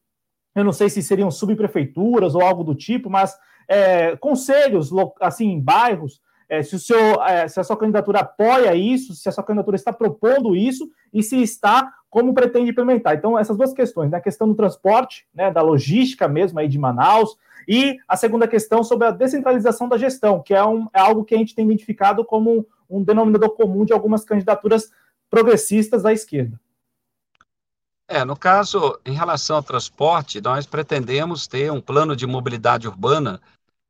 eu 0.55 0.65
não 0.65 0.73
sei 0.73 0.91
se 0.91 1.03
seriam 1.03 1.31
subprefeituras 1.31 2.35
ou 2.35 2.43
algo 2.43 2.63
do 2.63 2.75
tipo, 2.75 3.09
mas 3.09 3.37
é, 3.69 4.17
conselhos, 4.17 4.91
assim, 5.21 5.59
bairros, 5.59 6.21
é, 6.53 6.63
se, 6.63 6.77
o 6.77 6.79
seu, 6.79 6.99
é, 7.23 7.49
se 7.49 7.59
a 7.59 7.65
sua 7.65 7.79
candidatura 7.79 8.21
apoia 8.21 8.75
isso, 8.75 9.15
se 9.15 9.27
a 9.27 9.33
sua 9.33 9.43
candidatura 9.43 9.75
está 9.75 9.91
propondo 9.91 10.55
isso 10.55 10.87
e 11.11 11.23
se 11.23 11.43
está, 11.43 11.91
como 12.11 12.35
pretende 12.35 12.71
implementar. 12.71 13.15
Então, 13.15 13.39
essas 13.39 13.57
duas 13.57 13.73
questões, 13.73 14.11
né? 14.11 14.19
a 14.19 14.21
questão 14.21 14.47
do 14.47 14.55
transporte, 14.55 15.27
né, 15.35 15.51
da 15.51 15.63
logística 15.63 16.29
mesmo 16.29 16.59
aí 16.59 16.69
de 16.69 16.79
Manaus, 16.79 17.39
e 17.67 17.97
a 18.07 18.19
segunda 18.19 18.47
questão 18.47 18.85
sobre 18.85 19.07
a 19.07 19.11
descentralização 19.11 19.89
da 19.89 19.97
gestão, 19.97 20.43
que 20.43 20.53
é, 20.53 20.63
um, 20.63 20.89
é 20.93 21.01
algo 21.01 21.25
que 21.25 21.35
a 21.35 21.39
gente 21.39 21.55
tem 21.55 21.65
identificado 21.65 22.23
como 22.23 22.67
um 22.91 23.03
denominador 23.03 23.57
comum 23.57 23.87
de 23.87 23.95
algumas 23.95 24.23
candidaturas 24.23 24.91
progressistas 25.31 26.03
da 26.03 26.13
esquerda. 26.13 26.61
É, 28.07 28.27
no 28.27 28.37
caso, 28.37 29.01
em 29.07 29.15
relação 29.15 29.57
ao 29.57 29.63
transporte, 29.63 30.39
nós 30.43 30.67
pretendemos 30.67 31.47
ter 31.47 31.73
um 31.73 31.81
plano 31.81 32.15
de 32.15 32.27
mobilidade 32.27 32.87
urbana, 32.87 33.41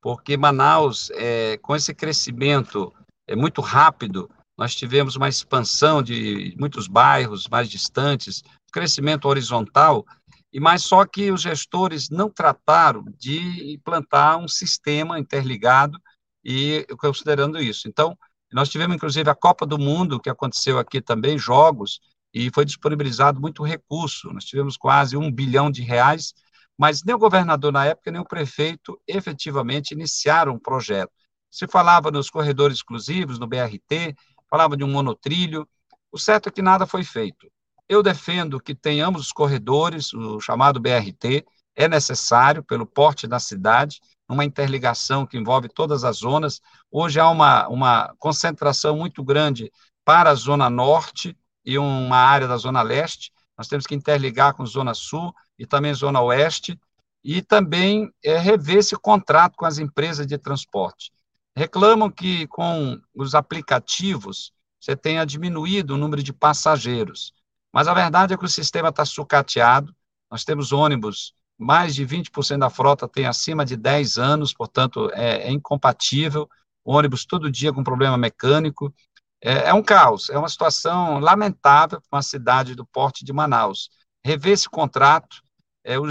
porque 0.03 0.37
Manaus, 0.37 1.11
é, 1.15 1.57
com 1.59 1.77
esse 1.77 1.95
crescimento 1.95 2.93
é, 3.27 3.37
muito 3.37 3.61
rápido, 3.61 4.29
nós 4.59 4.75
tivemos 4.75 5.15
uma 5.15 5.29
expansão 5.29 6.03
de 6.03 6.55
muitos 6.59 6.89
bairros 6.89 7.49
mais 7.49 7.71
distantes, 7.71 8.43
crescimento 8.73 9.27
horizontal, 9.29 10.05
e 10.53 10.61
mais 10.61 10.83
só 10.83 11.07
que 11.07 11.31
os 11.31 11.41
gestores 11.41 12.11
não 12.11 12.29
trataram 12.29 13.05
de 13.17 13.73
implantar 13.73 14.39
um 14.39 14.49
sistema 14.49 15.19
interligado 15.19 15.99
e 16.45 16.85
considerando 16.99 17.59
isso. 17.59 17.89
Então, 17.89 18.19
nós 18.53 18.69
tivemos 18.69 18.97
inclusive 18.97 19.31
a 19.31 19.35
Copa 19.35 19.65
do 19.65 19.79
Mundo 19.79 20.21
que 20.21 20.29
aconteceu 20.29 20.79
aqui 20.79 21.01
também, 21.01 21.39
jogos 21.39 22.01
e 22.35 22.51
foi 22.51 22.65
disponibilizado 22.65 23.41
muito 23.41 23.63
recurso. 23.63 24.33
Nós 24.33 24.45
tivemos 24.45 24.77
quase 24.77 25.17
um 25.17 25.31
bilhão 25.31 25.71
de 25.71 25.83
reais, 25.83 26.35
mas 26.83 27.05
nem 27.05 27.15
o 27.15 27.19
governador 27.19 27.73
na 27.73 27.87
época, 27.87 28.11
nem 28.11 28.21
o 28.21 28.25
prefeito 28.25 29.01
efetivamente 29.07 29.93
iniciaram 29.93 30.55
um 30.55 30.59
projeto. 30.59 31.13
Se 31.49 31.69
falava 31.69 32.11
nos 32.11 32.29
corredores 32.29 32.79
exclusivos, 32.79 33.39
no 33.39 33.47
BRT, 33.47 34.17
falava 34.51 34.77
de 34.77 34.83
um 34.83 34.91
monotrilho, 34.91 35.65
o 36.11 36.19
certo 36.19 36.49
é 36.49 36.51
que 36.51 36.61
nada 36.61 36.85
foi 36.85 37.05
feito. 37.05 37.47
Eu 37.89 38.03
defendo 38.03 38.59
que 38.59 38.75
tenhamos 38.75 39.21
os 39.23 39.31
corredores, 39.31 40.13
o 40.13 40.41
chamado 40.41 40.81
BRT, 40.81 41.47
é 41.77 41.87
necessário 41.87 42.65
pelo 42.65 42.85
porte 42.85 43.29
da 43.29 43.39
cidade, 43.39 44.01
uma 44.29 44.45
interligação 44.45 45.25
que 45.25 45.39
envolve 45.39 45.69
todas 45.69 46.03
as 46.03 46.17
zonas. 46.17 46.61
Hoje 46.91 47.21
há 47.21 47.31
uma, 47.31 47.69
uma 47.69 48.13
concentração 48.19 48.97
muito 48.97 49.23
grande 49.23 49.71
para 50.05 50.31
a 50.31 50.35
Zona 50.35 50.69
Norte, 50.69 51.39
e 51.65 51.79
uma 51.79 52.17
área 52.17 52.49
da 52.49 52.57
Zona 52.57 52.83
Leste, 52.83 53.31
nós 53.57 53.69
temos 53.69 53.87
que 53.87 53.95
interligar 53.95 54.53
com 54.55 54.65
a 54.65 54.67
Zona 54.67 54.95
Sul 54.95 55.33
e 55.63 55.67
também 55.67 55.95
Zona 55.95 56.21
Oeste, 56.21 56.77
e 57.23 57.41
também 57.41 58.13
é, 58.25 58.37
rever 58.37 58.79
esse 58.79 58.97
contrato 58.97 59.55
com 59.55 59.65
as 59.65 59.79
empresas 59.79 60.27
de 60.27 60.37
transporte. 60.37 61.13
Reclamam 61.57 62.11
que 62.11 62.49
com 62.49 63.01
os 63.15 63.33
aplicativos 63.33 64.53
você 64.81 64.97
tenha 64.97 65.25
diminuído 65.25 65.95
o 65.95 65.97
número 65.97 66.21
de 66.21 66.33
passageiros, 66.33 67.33
mas 67.73 67.87
a 67.87 67.95
verdade 67.95 68.35
é 68.35 68.37
que 68.37 68.45
o 68.45 68.49
sistema 68.49 68.89
está 68.89 69.05
sucateado, 69.05 69.95
nós 70.29 70.43
temos 70.43 70.73
ônibus, 70.73 71.33
mais 71.57 71.95
de 71.95 72.05
20% 72.05 72.59
da 72.59 72.69
frota 72.69 73.07
tem 73.07 73.27
acima 73.27 73.65
de 73.65 73.77
10 73.77 74.19
anos, 74.19 74.53
portanto 74.53 75.13
é, 75.13 75.47
é 75.47 75.53
incompatível, 75.53 76.51
ônibus 76.85 77.25
todo 77.25 77.49
dia 77.49 77.73
com 77.73 77.85
problema 77.85 78.19
mecânico, 78.19 78.93
é, 79.41 79.69
é 79.69 79.75
um 79.75 79.83
caos, 79.83 80.29
é 80.29 80.37
uma 80.37 80.49
situação 80.49 81.21
lamentável 81.21 82.01
para 82.01 82.17
uma 82.17 82.23
cidade 82.23 82.75
do 82.75 82.85
porte 82.85 83.25
de 83.25 83.33
Manaus. 83.33 83.91
Rever 84.25 84.55
esse 84.55 84.69
contrato, 84.69 85.43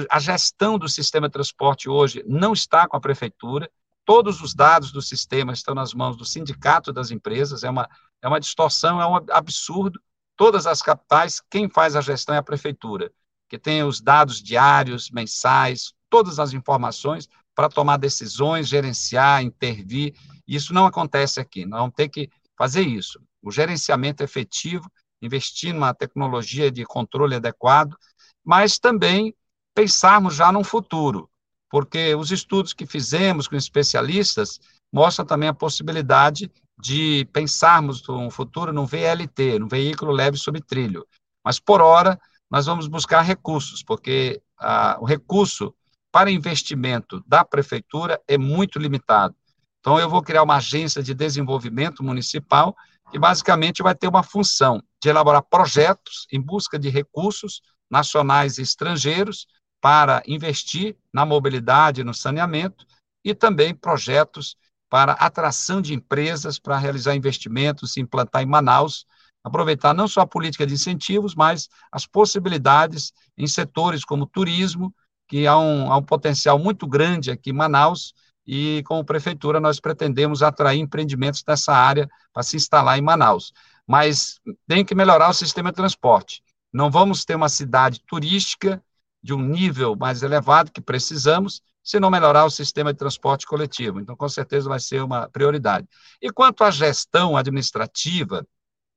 a 0.09 0.19
gestão 0.19 0.77
do 0.77 0.89
sistema 0.89 1.27
de 1.27 1.33
transporte 1.33 1.89
hoje 1.89 2.23
não 2.27 2.53
está 2.53 2.87
com 2.87 2.97
a 2.97 3.01
prefeitura, 3.01 3.69
todos 4.05 4.41
os 4.41 4.53
dados 4.53 4.91
do 4.91 5.01
sistema 5.01 5.53
estão 5.53 5.73
nas 5.73 5.93
mãos 5.93 6.17
do 6.17 6.25
sindicato 6.25 6.91
das 6.91 7.11
empresas, 7.11 7.63
é 7.63 7.69
uma, 7.69 7.87
é 8.21 8.27
uma 8.27 8.39
distorção, 8.39 9.01
é 9.01 9.07
um 9.07 9.15
absurdo. 9.31 9.99
Todas 10.35 10.65
as 10.67 10.81
capitais, 10.81 11.41
quem 11.49 11.69
faz 11.69 11.95
a 11.95 12.01
gestão 12.01 12.35
é 12.35 12.37
a 12.39 12.43
prefeitura, 12.43 13.11
que 13.47 13.57
tem 13.57 13.83
os 13.83 14.01
dados 14.01 14.41
diários, 14.41 15.09
mensais, 15.11 15.93
todas 16.09 16.39
as 16.39 16.53
informações 16.53 17.29
para 17.55 17.69
tomar 17.69 17.97
decisões, 17.97 18.67
gerenciar, 18.67 19.43
intervir. 19.43 20.15
Isso 20.47 20.73
não 20.73 20.85
acontece 20.85 21.39
aqui. 21.39 21.65
Vamos 21.65 21.93
ter 21.95 22.09
que 22.09 22.29
fazer 22.57 22.81
isso. 22.81 23.21
O 23.41 23.51
gerenciamento 23.51 24.23
efetivo, 24.23 24.91
investir 25.21 25.73
numa 25.73 25.93
tecnologia 25.93 26.71
de 26.71 26.83
controle 26.85 27.35
adequado, 27.35 27.95
mas 28.43 28.79
também 28.79 29.35
pensarmos 29.73 30.35
já 30.35 30.51
no 30.51 30.63
futuro, 30.63 31.29
porque 31.69 32.13
os 32.15 32.31
estudos 32.31 32.73
que 32.73 32.85
fizemos 32.85 33.47
com 33.47 33.55
especialistas 33.55 34.59
mostram 34.91 35.25
também 35.25 35.49
a 35.49 35.53
possibilidade 35.53 36.51
de 36.77 37.25
pensarmos 37.31 38.05
no 38.07 38.29
futuro 38.29 38.73
no 38.73 38.85
VLT, 38.85 39.59
no 39.59 39.67
veículo 39.67 40.11
leve 40.11 40.37
sob 40.37 40.59
trilho. 40.61 41.05
Mas, 41.43 41.59
por 41.59 41.81
hora, 41.81 42.19
nós 42.49 42.65
vamos 42.65 42.87
buscar 42.87 43.21
recursos, 43.21 43.83
porque 43.83 44.41
ah, 44.59 44.97
o 44.99 45.05
recurso 45.05 45.73
para 46.11 46.29
investimento 46.29 47.23
da 47.25 47.45
prefeitura 47.45 48.21
é 48.27 48.37
muito 48.37 48.77
limitado. 48.77 49.35
Então, 49.79 49.99
eu 49.99 50.09
vou 50.09 50.21
criar 50.21 50.43
uma 50.43 50.57
agência 50.57 51.01
de 51.01 51.13
desenvolvimento 51.13 52.03
municipal 52.03 52.75
que 53.09 53.17
basicamente 53.17 53.81
vai 53.81 53.95
ter 53.95 54.07
uma 54.07 54.23
função 54.23 54.81
de 55.01 55.09
elaborar 55.09 55.43
projetos 55.43 56.27
em 56.31 56.39
busca 56.39 56.77
de 56.77 56.89
recursos 56.89 57.61
nacionais 57.89 58.57
e 58.57 58.61
estrangeiros 58.61 59.47
para 59.81 60.21
investir 60.27 60.95
na 61.11 61.25
mobilidade, 61.25 62.03
no 62.03 62.13
saneamento 62.13 62.85
e 63.25 63.33
também 63.33 63.73
projetos 63.73 64.55
para 64.89 65.13
atração 65.13 65.81
de 65.81 65.93
empresas 65.93 66.59
para 66.59 66.77
realizar 66.77 67.15
investimentos, 67.15 67.93
se 67.93 67.99
implantar 67.99 68.43
em 68.43 68.45
Manaus, 68.45 69.05
aproveitar 69.43 69.93
não 69.93 70.07
só 70.07 70.21
a 70.21 70.27
política 70.27 70.67
de 70.67 70.73
incentivos, 70.73 71.33
mas 71.33 71.67
as 71.91 72.05
possibilidades 72.05 73.11
em 73.37 73.47
setores 73.47 74.05
como 74.05 74.27
turismo, 74.27 74.93
que 75.27 75.47
há 75.47 75.57
um, 75.57 75.91
há 75.91 75.97
um 75.97 76.03
potencial 76.03 76.59
muito 76.59 76.85
grande 76.85 77.31
aqui 77.31 77.49
em 77.49 77.53
Manaus, 77.53 78.13
e 78.45 78.83
como 78.85 79.05
prefeitura 79.05 79.59
nós 79.59 79.79
pretendemos 79.79 80.43
atrair 80.43 80.79
empreendimentos 80.79 81.43
nessa 81.47 81.73
área 81.73 82.09
para 82.33 82.43
se 82.43 82.57
instalar 82.57 82.97
em 82.99 83.01
Manaus. 83.01 83.53
Mas 83.87 84.39
tem 84.67 84.83
que 84.83 84.93
melhorar 84.93 85.29
o 85.29 85.33
sistema 85.33 85.71
de 85.71 85.75
transporte. 85.75 86.43
Não 86.71 86.91
vamos 86.91 87.23
ter 87.23 87.35
uma 87.35 87.49
cidade 87.49 88.01
turística 88.05 88.83
de 89.21 89.33
um 89.33 89.41
nível 89.41 89.95
mais 89.95 90.23
elevado 90.23 90.71
que 90.71 90.81
precisamos, 90.81 91.61
se 91.83 91.99
não 91.99 92.09
melhorar 92.09 92.45
o 92.45 92.49
sistema 92.49 92.93
de 92.93 92.99
transporte 92.99 93.45
coletivo. 93.45 93.99
Então, 93.99 94.15
com 94.15 94.29
certeza 94.29 94.69
vai 94.69 94.79
ser 94.79 95.03
uma 95.03 95.29
prioridade. 95.29 95.87
E 96.21 96.31
quanto 96.31 96.63
à 96.63 96.71
gestão 96.71 97.35
administrativa, 97.35 98.45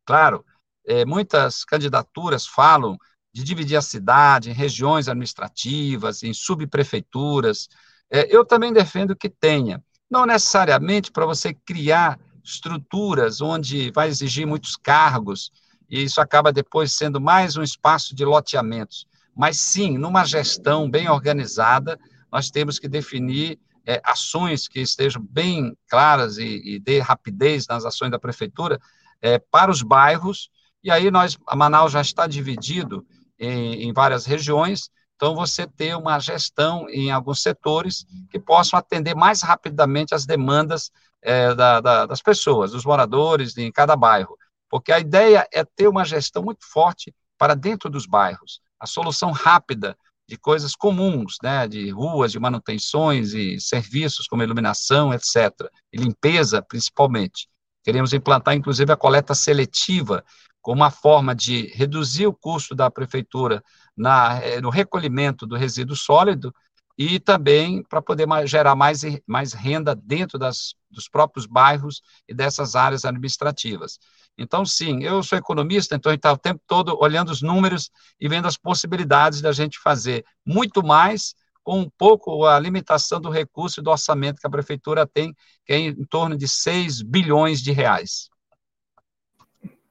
claro, 0.04 0.44
é, 0.86 1.04
muitas 1.04 1.64
candidaturas 1.64 2.46
falam 2.46 2.96
de 3.32 3.42
dividir 3.42 3.76
a 3.76 3.82
cidade 3.82 4.50
em 4.50 4.54
regiões 4.54 5.08
administrativas, 5.08 6.22
em 6.22 6.32
subprefeituras, 6.32 7.68
é, 8.10 8.34
eu 8.34 8.44
também 8.44 8.72
defendo 8.72 9.16
que 9.16 9.28
tenha, 9.28 9.82
não 10.10 10.24
necessariamente 10.24 11.10
para 11.10 11.26
você 11.26 11.52
criar 11.52 12.18
estruturas 12.44 13.40
onde 13.40 13.90
vai 13.90 14.08
exigir 14.08 14.46
muitos 14.46 14.76
cargos, 14.76 15.50
e 15.88 16.02
isso 16.02 16.20
acaba 16.20 16.52
depois 16.52 16.92
sendo 16.92 17.20
mais 17.20 17.56
um 17.56 17.62
espaço 17.62 18.14
de 18.14 18.24
loteamentos, 18.24 19.06
mas 19.34 19.58
sim, 19.58 19.98
numa 19.98 20.24
gestão 20.24 20.90
bem 20.90 21.08
organizada, 21.08 21.98
nós 22.30 22.50
temos 22.50 22.78
que 22.78 22.88
definir 22.88 23.58
é, 23.86 24.00
ações 24.04 24.66
que 24.66 24.80
estejam 24.80 25.22
bem 25.22 25.76
claras 25.88 26.38
e, 26.38 26.62
e 26.64 26.78
dê 26.78 27.00
rapidez 27.00 27.66
nas 27.66 27.84
ações 27.84 28.10
da 28.10 28.18
prefeitura 28.18 28.80
é, 29.20 29.38
para 29.38 29.70
os 29.70 29.82
bairros, 29.82 30.50
e 30.82 30.90
aí 30.90 31.10
nós, 31.10 31.38
a 31.46 31.56
Manaus 31.56 31.92
já 31.92 32.00
está 32.00 32.26
dividido 32.26 33.06
em, 33.38 33.88
em 33.88 33.92
várias 33.92 34.26
regiões, 34.26 34.90
então, 35.16 35.34
você 35.34 35.66
ter 35.66 35.96
uma 35.96 36.18
gestão 36.18 36.88
em 36.90 37.10
alguns 37.10 37.40
setores 37.40 38.04
que 38.30 38.38
possam 38.38 38.78
atender 38.78 39.14
mais 39.14 39.42
rapidamente 39.42 40.14
as 40.14 40.26
demandas 40.26 40.90
é, 41.22 41.54
da, 41.54 41.80
da, 41.80 42.06
das 42.06 42.20
pessoas, 42.20 42.72
dos 42.72 42.84
moradores 42.84 43.56
em 43.56 43.70
cada 43.70 43.96
bairro. 43.96 44.36
Porque 44.68 44.92
a 44.92 44.98
ideia 44.98 45.46
é 45.52 45.64
ter 45.64 45.88
uma 45.88 46.04
gestão 46.04 46.42
muito 46.42 46.64
forte 46.70 47.14
para 47.38 47.54
dentro 47.54 47.88
dos 47.88 48.06
bairros. 48.06 48.60
A 48.84 48.86
solução 48.86 49.30
rápida 49.30 49.96
de 50.28 50.36
coisas 50.36 50.76
comuns, 50.76 51.38
né, 51.42 51.66
de 51.66 51.88
ruas, 51.88 52.30
de 52.30 52.38
manutenções 52.38 53.32
e 53.32 53.58
serviços 53.58 54.26
como 54.26 54.42
iluminação, 54.42 55.14
etc., 55.14 55.70
e 55.90 55.96
limpeza, 55.96 56.60
principalmente. 56.60 57.48
Queremos 57.82 58.12
implantar, 58.12 58.54
inclusive, 58.54 58.92
a 58.92 58.96
coleta 58.96 59.34
seletiva 59.34 60.22
como 60.60 60.82
uma 60.82 60.90
forma 60.90 61.34
de 61.34 61.68
reduzir 61.68 62.26
o 62.26 62.34
custo 62.34 62.74
da 62.74 62.90
prefeitura 62.90 63.64
na, 63.96 64.38
eh, 64.42 64.60
no 64.60 64.68
recolhimento 64.68 65.46
do 65.46 65.56
resíduo 65.56 65.96
sólido 65.96 66.54
e 66.98 67.18
também 67.18 67.82
para 67.82 68.02
poder 68.02 68.26
gerar 68.46 68.74
mais, 68.74 69.00
mais 69.26 69.54
renda 69.54 69.94
dentro 69.94 70.38
das, 70.38 70.74
dos 70.90 71.08
próprios 71.08 71.46
bairros 71.46 72.02
e 72.28 72.34
dessas 72.34 72.76
áreas 72.76 73.06
administrativas. 73.06 73.98
Então, 74.36 74.64
sim, 74.64 75.02
eu 75.02 75.22
sou 75.22 75.38
economista, 75.38 75.94
então 75.94 76.10
a 76.10 76.12
gente 76.12 76.20
está 76.20 76.32
o 76.32 76.38
tempo 76.38 76.60
todo 76.66 76.98
olhando 77.00 77.30
os 77.30 77.40
números 77.40 77.90
e 78.20 78.28
vendo 78.28 78.48
as 78.48 78.56
possibilidades 78.56 79.40
da 79.40 79.52
gente 79.52 79.78
fazer 79.78 80.24
muito 80.44 80.84
mais 80.84 81.34
com 81.62 81.80
um 81.80 81.90
pouco 81.96 82.44
a 82.44 82.58
limitação 82.58 83.20
do 83.20 83.30
recurso 83.30 83.80
e 83.80 83.82
do 83.82 83.90
orçamento 83.90 84.40
que 84.40 84.46
a 84.46 84.50
prefeitura 84.50 85.06
tem, 85.06 85.34
que 85.64 85.72
é 85.72 85.78
em 85.78 86.04
torno 86.04 86.36
de 86.36 86.46
6 86.46 87.00
bilhões 87.00 87.60
de 87.60 87.72
reais. 87.72 88.28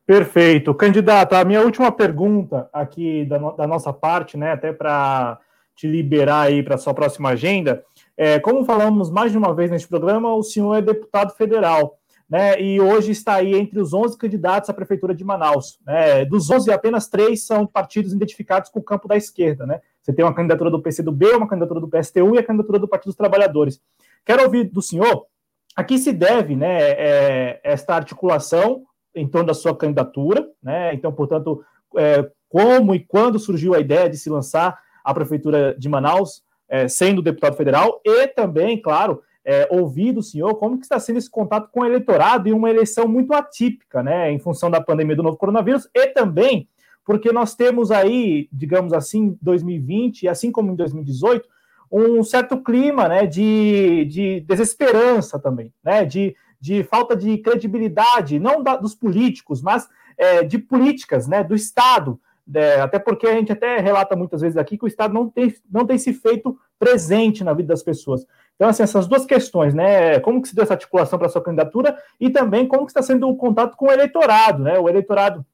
Perfeito. 0.06 0.74
Candidato, 0.76 1.34
a 1.34 1.44
minha 1.46 1.62
última 1.62 1.92
pergunta 1.92 2.70
aqui 2.72 3.26
da, 3.26 3.40
no, 3.40 3.56
da 3.56 3.66
nossa 3.66 3.92
parte, 3.92 4.38
né, 4.38 4.52
até 4.52 4.72
para 4.74 5.40
te 5.76 5.88
liberar 5.88 6.42
aí 6.42 6.62
para 6.62 6.76
a 6.76 6.78
sua 6.78 6.94
próxima 6.94 7.30
agenda, 7.30 7.84
é, 8.16 8.40
como 8.40 8.66
falamos 8.66 9.10
mais 9.10 9.32
de 9.32 9.38
uma 9.38 9.56
vez 9.56 9.72
neste 9.72 9.88
programa, 9.88 10.36
o 10.36 10.44
senhor 10.44 10.76
é 10.76 10.82
deputado 10.82 11.34
federal 11.34 11.98
né, 12.34 12.60
e 12.60 12.82
hoje 12.82 13.12
está 13.12 13.36
aí 13.36 13.54
entre 13.54 13.80
os 13.80 13.94
11 13.94 14.18
candidatos 14.18 14.68
à 14.68 14.74
Prefeitura 14.74 15.14
de 15.14 15.24
Manaus. 15.24 15.78
Né, 15.86 16.26
dos 16.26 16.50
11, 16.50 16.72
apenas 16.72 17.08
três 17.08 17.46
são 17.46 17.68
partidos 17.68 18.12
identificados 18.12 18.72
com 18.72 18.80
o 18.80 18.84
campo 18.84 19.08
da 19.08 19.16
esquerda. 19.16 19.68
Né? 19.68 19.80
Você 20.02 20.12
tem 20.12 20.26
uma 20.26 20.34
candidatura 20.34 20.72
do 20.72 20.82
PCdoB, 20.82 21.28
uma 21.36 21.48
candidatura 21.48 21.80
do 21.80 21.88
PSTU 21.88 22.34
e 22.34 22.40
a 22.40 22.44
candidatura 22.44 22.80
do 22.80 22.88
Partido 22.88 23.10
dos 23.10 23.16
Trabalhadores. 23.16 23.80
Quero 24.26 24.42
ouvir 24.42 24.64
do 24.64 24.82
senhor 24.82 25.28
a 25.76 25.84
que 25.84 26.00
se 26.00 26.12
deve 26.12 26.56
né, 26.56 26.80
é, 26.82 27.62
esta 27.64 27.94
articulação 27.94 28.82
em 29.14 29.28
torno 29.28 29.46
da 29.46 29.54
sua 29.54 29.78
candidatura. 29.78 30.44
Né? 30.64 30.92
Então, 30.96 31.12
portanto, 31.12 31.64
é, 31.96 32.28
como 32.50 32.96
e 32.96 33.00
quando 33.00 33.38
surgiu 33.38 33.76
a 33.76 33.80
ideia 33.80 34.10
de 34.10 34.18
se 34.18 34.32
lançar 34.32 34.82
a 35.04 35.14
Prefeitura 35.14 35.76
de 35.78 35.88
Manaus, 35.88 36.42
é, 36.68 36.88
sendo 36.88 37.22
deputado 37.22 37.56
federal, 37.56 38.02
e 38.04 38.28
também, 38.30 38.82
claro, 38.82 39.22
é, 39.46 39.68
ouvir 39.72 40.14
do 40.14 40.24
senhor 40.24 40.56
como 40.56 40.78
que 40.78 40.86
está 40.86 41.00
sendo 41.00 41.18
esse 41.18 41.30
contato 41.30 41.70
com 41.72 41.82
o 41.82 41.86
eleitorado 41.86 42.48
em 42.48 42.54
uma 42.54 42.70
eleição 42.70 43.08
muito 43.08 43.34
atípica, 43.34 44.02
né, 44.02 44.32
em 44.32 44.40
função 44.40 44.72
da 44.72 44.82
pandemia 44.82 45.16
do 45.16 45.24
novo 45.24 45.38
coronavírus 45.38 45.88
e 45.94 46.08
também 46.08 46.68
porque 47.06 47.32
nós 47.32 47.56
temos 47.56 47.92
aí, 47.92 48.48
digamos 48.52 48.94
assim, 48.94 49.38
2020 49.42 50.24
e 50.24 50.28
assim 50.28 50.52
como 50.52 50.72
em 50.72 50.76
2018, 50.76 51.48
um 51.92 52.24
certo 52.24 52.58
clima, 52.58 53.08
né, 53.08 53.28
de, 53.28 54.06
de 54.06 54.40
desesperança 54.42 55.38
também, 55.38 55.72
né, 55.84 56.06
de, 56.06 56.36
de 56.60 56.84
falta 56.84 57.16
de 57.16 57.38
credibilidade, 57.38 58.40
não 58.40 58.64
da, 58.64 58.76
dos 58.76 58.96
políticos, 58.96 59.62
mas 59.62 59.88
é, 60.18 60.44
de 60.44 60.58
políticas, 60.58 61.28
né, 61.28 61.44
do 61.44 61.54
Estado, 61.54 62.20
é, 62.54 62.82
até 62.82 62.98
porque 62.98 63.28
a 63.28 63.34
gente 63.34 63.52
até 63.52 63.78
relata 63.80 64.16
muitas 64.16 64.42
vezes 64.42 64.58
aqui 64.58 64.78
que 64.78 64.86
o 64.86 64.88
Estado 64.88 65.14
não 65.14 65.30
tem, 65.30 65.54
não 65.70 65.86
tem 65.86 65.98
se 65.98 66.14
feito 66.14 66.58
presente 66.80 67.44
na 67.44 67.54
vida 67.54 67.70
das 67.70 67.84
pessoas. 67.84 68.26
Então, 68.64 68.70
assim, 68.70 68.84
essas 68.84 69.08
duas 69.08 69.26
questões, 69.26 69.74
né? 69.74 70.22
Como 70.22 70.42
que 70.42 70.48
se 70.48 70.56
deu 70.56 70.64
essa 70.64 70.76
articulação 70.76 71.20
para 71.20 71.28
sua 71.28 71.44
candidatura 71.44 72.02
e 72.18 72.30
também 72.30 72.66
como 72.66 72.86
que 72.86 72.92
está 72.92 73.02
sendo 73.02 73.28
o 73.28 73.36
contato 73.36 73.76
com 73.76 73.88
o 73.88 73.92
eleitorado, 73.92 74.64
né? 74.64 74.80
O 74.80 74.88
eleitorado 74.88 75.46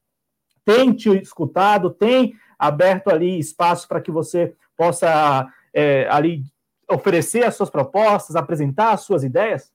tem 0.64 0.92
te 0.92 1.08
escutado, 1.20 1.90
tem 1.90 2.34
aberto 2.56 3.10
ali 3.10 3.36
espaço 3.36 3.88
para 3.88 4.00
que 4.00 4.12
você 4.12 4.54
possa 4.76 5.52
é, 5.74 6.06
ali 6.08 6.44
oferecer 6.88 7.44
as 7.44 7.56
suas 7.56 7.68
propostas, 7.68 8.36
apresentar 8.36 8.92
as 8.92 9.00
suas 9.00 9.24
ideias? 9.24 9.72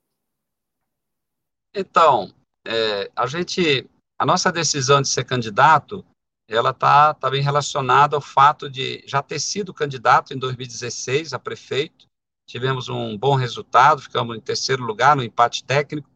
Então, 1.73 2.33
é, 2.65 3.11
a 3.13 3.27
gente, 3.27 3.85
a 4.17 4.25
nossa 4.25 4.49
decisão 4.49 5.01
de 5.01 5.09
ser 5.09 5.25
candidato, 5.25 6.05
ela 6.47 6.69
está 6.69 7.13
tá 7.13 7.29
bem 7.29 7.41
relacionada 7.41 8.15
ao 8.15 8.21
fato 8.21 8.69
de 8.69 9.03
já 9.05 9.21
ter 9.21 9.41
sido 9.41 9.73
candidato 9.73 10.33
em 10.33 10.37
2016 10.37 11.33
a 11.33 11.39
prefeito, 11.39 12.07
tivemos 12.45 12.89
um 12.89 13.17
bom 13.17 13.35
resultado, 13.35 14.01
ficamos 14.01 14.37
em 14.37 14.39
terceiro 14.39 14.83
lugar 14.83 15.15
no 15.15 15.23
empate 15.23 15.63
técnico. 15.63 16.09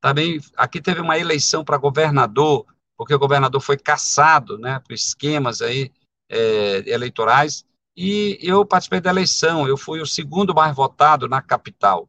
Também 0.00 0.40
aqui 0.56 0.80
teve 0.80 1.00
uma 1.00 1.18
eleição 1.18 1.64
para 1.64 1.76
governador, 1.76 2.66
porque 2.96 3.14
o 3.14 3.18
governador 3.18 3.60
foi 3.60 3.76
caçado, 3.76 4.58
né, 4.58 4.80
por 4.80 4.94
esquemas 4.94 5.60
aí 5.60 5.92
é, 6.28 6.82
eleitorais, 6.86 7.64
e 7.96 8.38
eu 8.42 8.64
participei 8.64 9.00
da 9.00 9.10
eleição, 9.10 9.66
eu 9.66 9.76
fui 9.76 10.00
o 10.00 10.06
segundo 10.06 10.54
mais 10.54 10.74
votado 10.74 11.28
na 11.28 11.40
capital. 11.40 12.08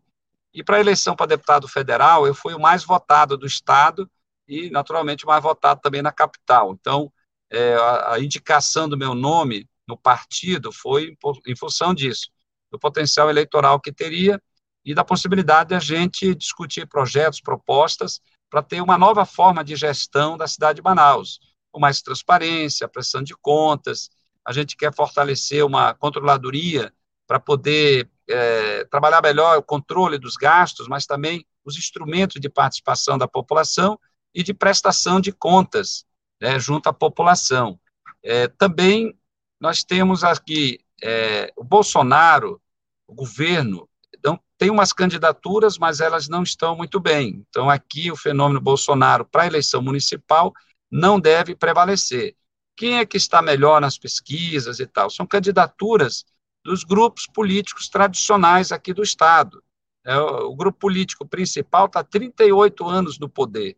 E 0.54 0.64
para 0.64 0.78
a 0.78 0.80
eleição 0.80 1.16
para 1.16 1.28
deputado 1.28 1.68
federal, 1.68 2.28
eu 2.28 2.34
fui 2.34 2.54
o 2.54 2.60
mais 2.60 2.84
votado 2.84 3.38
do 3.38 3.46
estado 3.46 4.10
e, 4.48 4.70
naturalmente, 4.70 5.24
o 5.24 5.28
mais 5.28 5.42
votado 5.42 5.80
também 5.82 6.02
na 6.02 6.12
capital. 6.12 6.74
Então, 6.74 7.12
é, 7.50 7.76
a, 7.76 8.14
a 8.14 8.20
indicação 8.20 8.90
do 8.90 8.98
meu 8.98 9.14
nome 9.14 9.68
no 9.88 9.98
partido 9.98 10.72
foi 10.72 11.16
em 11.46 11.56
função 11.56 11.94
disso 11.94 12.30
do 12.72 12.80
potencial 12.80 13.30
eleitoral 13.30 13.80
que 13.80 13.92
teria 13.92 14.42
e 14.86 14.94
da 14.94 15.04
possibilidade 15.04 15.70
de 15.70 15.76
a 15.76 15.80
gente 15.80 16.34
discutir 16.34 16.88
projetos, 16.88 17.42
propostas, 17.42 18.22
para 18.50 18.64
ter 18.64 18.82
uma 18.82 18.98
nova 18.98 19.26
forma 19.26 19.64
de 19.64 19.76
gestão 19.76 20.38
da 20.38 20.48
cidade 20.48 20.78
de 20.78 20.82
Manaus, 20.82 21.40
com 21.72 21.80
mais 21.80 22.02
transparência, 22.02 22.88
pressão 22.88 23.22
de 23.22 23.36
contas. 23.36 24.10
A 24.46 24.54
gente 24.54 24.78
quer 24.78 24.94
fortalecer 24.94 25.66
uma 25.66 25.94
controladoria 25.94 26.94
para 27.28 27.40
poder 27.40 28.10
é, 28.30 28.86
trabalhar 28.86 29.22
melhor 29.22 29.58
o 29.58 29.64
controle 29.64 30.18
dos 30.18 30.36
gastos, 30.36 30.88
mas 30.88 31.06
também 31.06 31.46
os 31.66 31.78
instrumentos 31.78 32.40
de 32.40 32.50
participação 32.50 33.18
da 33.18 33.28
população 33.28 34.00
e 34.34 34.42
de 34.42 34.54
prestação 34.54 35.20
de 35.20 35.34
contas 35.34 36.06
né, 36.42 36.58
junto 36.60 36.88
à 36.88 36.94
população. 36.94 37.78
É, 38.24 38.48
também 38.48 39.18
nós 39.60 39.84
temos 39.84 40.24
aqui 40.24 40.80
é, 41.02 41.52
o 41.56 41.64
Bolsonaro, 41.64 42.62
o 43.08 43.14
governo, 43.14 43.88
não, 44.24 44.40
tem 44.58 44.70
umas 44.70 44.92
candidaturas, 44.92 45.78
mas 45.78 46.00
elas 46.00 46.28
não 46.28 46.44
estão 46.44 46.76
muito 46.76 47.00
bem. 47.00 47.46
Então, 47.50 47.70
aqui, 47.70 48.12
o 48.12 48.18
fenômeno 48.18 48.60
Bolsonaro 48.60 49.26
para 49.26 49.44
a 49.44 49.48
eleição 49.48 49.82
municipal 49.82 50.54
não 50.90 51.20
deve 51.20 51.56
prevalecer. 51.56 52.36
Quem 52.76 53.00
é 53.00 53.06
que 53.06 53.18
está 53.18 53.42
melhor 53.42 53.82
nas 53.82 53.98
pesquisas 53.98 54.80
e 54.80 54.86
tal? 54.86 55.10
São 55.10 55.26
candidaturas 55.26 56.26
dos 56.64 56.84
grupos 56.84 57.26
políticos 57.28 57.90
tradicionais 57.90 58.72
aqui 58.72 58.94
do 58.94 59.04
Estado. 59.04 59.64
É, 60.06 60.18
o 60.18 60.56
grupo 60.56 60.80
político 60.80 61.28
principal 61.28 61.88
está 61.88 62.04
38 62.04 62.88
anos 62.88 63.20
no 63.20 63.28
poder. 63.28 63.78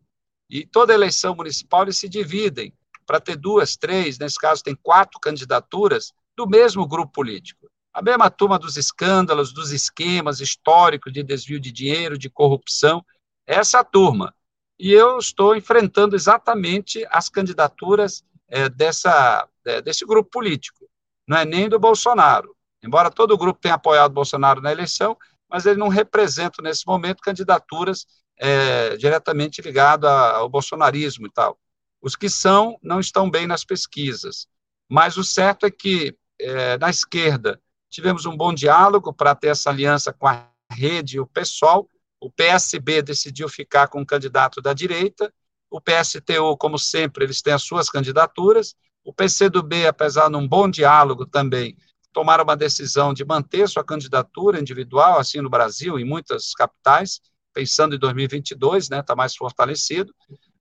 E 0.50 0.66
toda 0.66 0.94
eleição 0.94 1.36
municipal 1.36 1.84
eles 1.84 1.98
se 1.98 2.10
dividem 2.10 2.74
para 3.06 3.20
ter 3.20 3.36
duas, 3.36 3.76
três, 3.76 4.20
nesse 4.20 4.38
caso 4.38 4.64
tem 4.64 4.76
quatro 4.76 5.20
candidaturas 5.20 6.14
do 6.40 6.48
mesmo 6.48 6.88
grupo 6.88 7.12
político. 7.12 7.70
A 7.94 8.02
mesma 8.02 8.30
turma 8.30 8.58
dos 8.58 8.78
escândalos, 8.78 9.52
dos 9.52 9.72
esquemas 9.72 10.40
históricos 10.40 11.12
de 11.12 11.22
desvio 11.22 11.60
de 11.60 11.70
dinheiro, 11.70 12.18
de 12.18 12.30
corrupção, 12.30 13.04
essa 13.46 13.84
turma. 13.84 14.34
E 14.80 14.94
eu 14.94 15.18
estou 15.18 15.54
enfrentando 15.54 16.16
exatamente 16.16 17.06
as 17.12 17.28
candidaturas 17.28 18.24
é, 18.48 18.70
dessa, 18.70 19.46
é, 19.66 19.82
desse 19.82 20.06
grupo 20.06 20.30
político, 20.30 20.90
não 21.28 21.40
é 21.40 21.44
nem 21.44 21.68
do 21.68 21.78
Bolsonaro. 21.78 22.56
Embora 22.82 23.12
todo 23.12 23.32
o 23.34 23.38
grupo 23.38 23.60
tenha 23.60 23.76
apoiado 23.76 24.14
Bolsonaro 24.14 24.62
na 24.62 24.72
eleição, 24.72 25.18
mas 25.50 25.66
ele 25.66 25.78
não 25.78 25.90
representa, 25.90 26.62
nesse 26.62 26.88
momento, 26.88 27.22
candidaturas 27.22 28.08
é, 28.38 28.96
diretamente 28.96 29.62
ligadas 29.62 30.10
ao 30.10 30.48
bolsonarismo 30.48 31.28
e 31.28 31.32
tal. 31.32 31.60
Os 32.02 32.16
que 32.16 32.30
são 32.30 32.80
não 32.82 33.02
estão 33.02 33.30
bem 33.30 33.46
nas 33.46 33.66
pesquisas. 33.66 34.48
Mas 34.90 35.18
o 35.18 35.24
certo 35.24 35.66
é 35.66 35.72
que 35.72 36.18
é, 36.40 36.78
na 36.78 36.90
esquerda, 36.90 37.62
tivemos 37.90 38.26
um 38.26 38.36
bom 38.36 38.54
diálogo 38.54 39.14
para 39.14 39.36
ter 39.36 39.48
essa 39.48 39.70
aliança 39.70 40.14
com 40.14 40.28
a 40.28 40.48
rede 40.72 41.18
e 41.18 41.20
o 41.20 41.28
pessoal. 41.28 41.90
O 42.20 42.30
PSB 42.30 43.02
decidiu 43.02 43.50
ficar 43.50 43.88
com 43.88 44.02
o 44.02 44.06
candidato 44.06 44.62
da 44.62 44.74
direita. 44.74 45.34
O 45.70 45.80
PSTU, 45.80 46.58
como 46.58 46.78
sempre, 46.78 47.24
eles 47.24 47.42
têm 47.42 47.54
as 47.54 47.64
suas 47.64 47.90
candidaturas. 47.90 48.76
O 49.04 49.14
PCdoB, 49.14 49.88
apesar 49.88 50.30
de 50.30 50.36
um 50.36 50.48
bom 50.48 50.70
diálogo 50.70 51.26
também, 51.26 51.78
tomaram 52.12 52.44
uma 52.44 52.58
decisão 52.58 53.14
de 53.14 53.24
manter 53.24 53.68
sua 53.68 53.84
candidatura 53.84 54.60
individual, 54.60 55.20
assim 55.20 55.42
no 55.42 55.50
Brasil, 55.50 56.00
em 56.00 56.04
muitas 56.04 56.54
capitais, 56.54 57.22
pensando 57.54 57.96
em 57.96 58.00
2022, 58.00 58.90
né, 58.90 59.00
está 59.00 59.16
mais 59.16 59.36
fortalecido. 59.36 60.14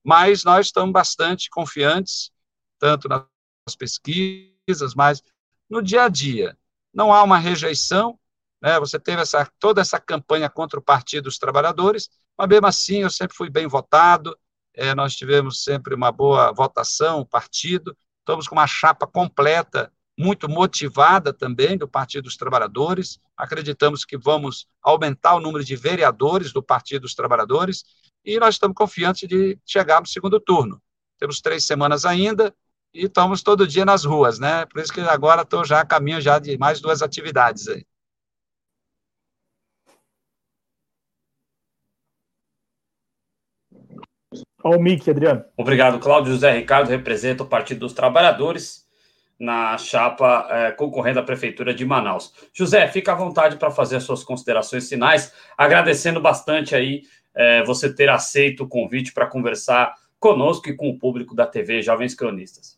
Mas 0.05 0.45
nós 0.45 0.67
estamos 0.67 0.93
bastante 0.93 1.51
confiantes, 1.51 2.31
tanto 2.79 3.09
nas 3.09 3.77
pesquisas, 3.77 4.95
mas 4.95 5.23
no 5.69 5.83
dia 5.83 6.05
a 6.05 6.09
dia. 6.09 6.57
Não 6.93 7.13
há 7.13 7.23
uma 7.23 7.39
rejeição, 7.39 8.19
né? 8.61 8.79
você 8.79 8.99
teve 8.99 9.23
essa, 9.23 9.49
toda 9.59 9.81
essa 9.81 10.01
campanha 10.01 10.49
contra 10.49 10.79
o 10.79 10.83
Partido 10.83 11.25
dos 11.25 11.39
Trabalhadores, 11.39 12.09
mas 12.37 12.49
mesmo 12.49 12.67
assim 12.67 13.03
eu 13.03 13.11
sempre 13.11 13.37
fui 13.37 13.51
bem 13.51 13.67
votado, 13.67 14.37
é, 14.75 14.95
nós 14.95 15.17
tivemos 15.17 15.65
sempre 15.65 15.95
uma 15.95 16.13
boa 16.13 16.53
votação, 16.53 17.25
partido, 17.25 17.97
estamos 18.21 18.47
com 18.47 18.55
uma 18.55 18.67
chapa 18.67 19.07
completa 19.07 19.93
muito 20.19 20.49
motivada 20.49 21.33
também 21.33 21.79
do 21.79 21.87
Partido 21.87 22.25
dos 22.25 22.37
Trabalhadores. 22.37 23.21
Acreditamos 23.37 24.05
que 24.05 24.19
vamos 24.19 24.67
aumentar 24.83 25.37
o 25.37 25.41
número 25.41 25.65
de 25.65 25.77
vereadores 25.77 26.53
do 26.53 26.61
Partido 26.61 27.03
dos 27.03 27.15
Trabalhadores 27.15 27.85
e 28.25 28.39
nós 28.39 28.57
estamos 28.57 28.77
confiantes 28.77 29.29
de 29.29 29.57
chegar 29.65 30.01
no 30.01 30.07
segundo 30.09 30.41
turno. 30.41 30.83
Temos 31.19 31.41
três 31.41 31.65
semanas 31.65 32.05
ainda 32.05 32.53
e 32.93 33.05
estamos 33.07 33.43
todo 33.43 33.67
dia 33.67 33.85
nas 33.85 34.05
ruas, 34.05 34.39
né? 34.39 34.67
Por 34.67 34.81
isso 34.81 34.93
que 34.93 35.01
agora 35.01 35.43
estou 35.43 35.65
já 35.65 35.81
a 35.81 35.87
caminho 35.87 36.21
já 36.21 36.39
de 36.39 36.57
mais 36.59 36.81
duas 36.81 37.03
atividades 37.03 37.69
aí. 37.69 37.85
Olha 44.63 44.77
o 44.77 44.83
Mick, 44.83 45.09
Adriano. 45.09 45.45
Obrigado, 45.57 45.99
Cláudio. 46.01 46.33
José 46.33 46.53
Ricardo 46.53 46.89
representa 46.89 47.43
o 47.43 47.47
Partido 47.47 47.81
dos 47.81 47.93
Trabalhadores 47.93 48.87
na 49.39 49.79
chapa 49.79 50.49
é, 50.51 50.73
concorrendo 50.73 51.21
à 51.21 51.23
Prefeitura 51.23 51.73
de 51.73 51.85
Manaus. 51.85 52.35
José, 52.53 52.89
fica 52.89 53.13
à 53.13 53.15
vontade 53.15 53.57
para 53.57 53.71
fazer 53.71 53.97
as 53.97 54.03
suas 54.03 54.25
considerações 54.25 54.89
finais, 54.89 55.33
agradecendo 55.57 56.21
bastante 56.21 56.75
aí 56.75 57.03
é, 57.35 57.63
você 57.63 57.95
ter 57.95 58.09
aceito 58.09 58.65
o 58.65 58.69
convite 58.69 59.13
para 59.13 59.29
conversar 59.29 59.95
conosco 60.19 60.69
e 60.69 60.75
com 60.77 60.91
o 60.91 60.99
público 60.99 61.37
da 61.37 61.47
TV 61.47 61.81
Jovens 61.83 62.17
Cronistas. 62.17 62.78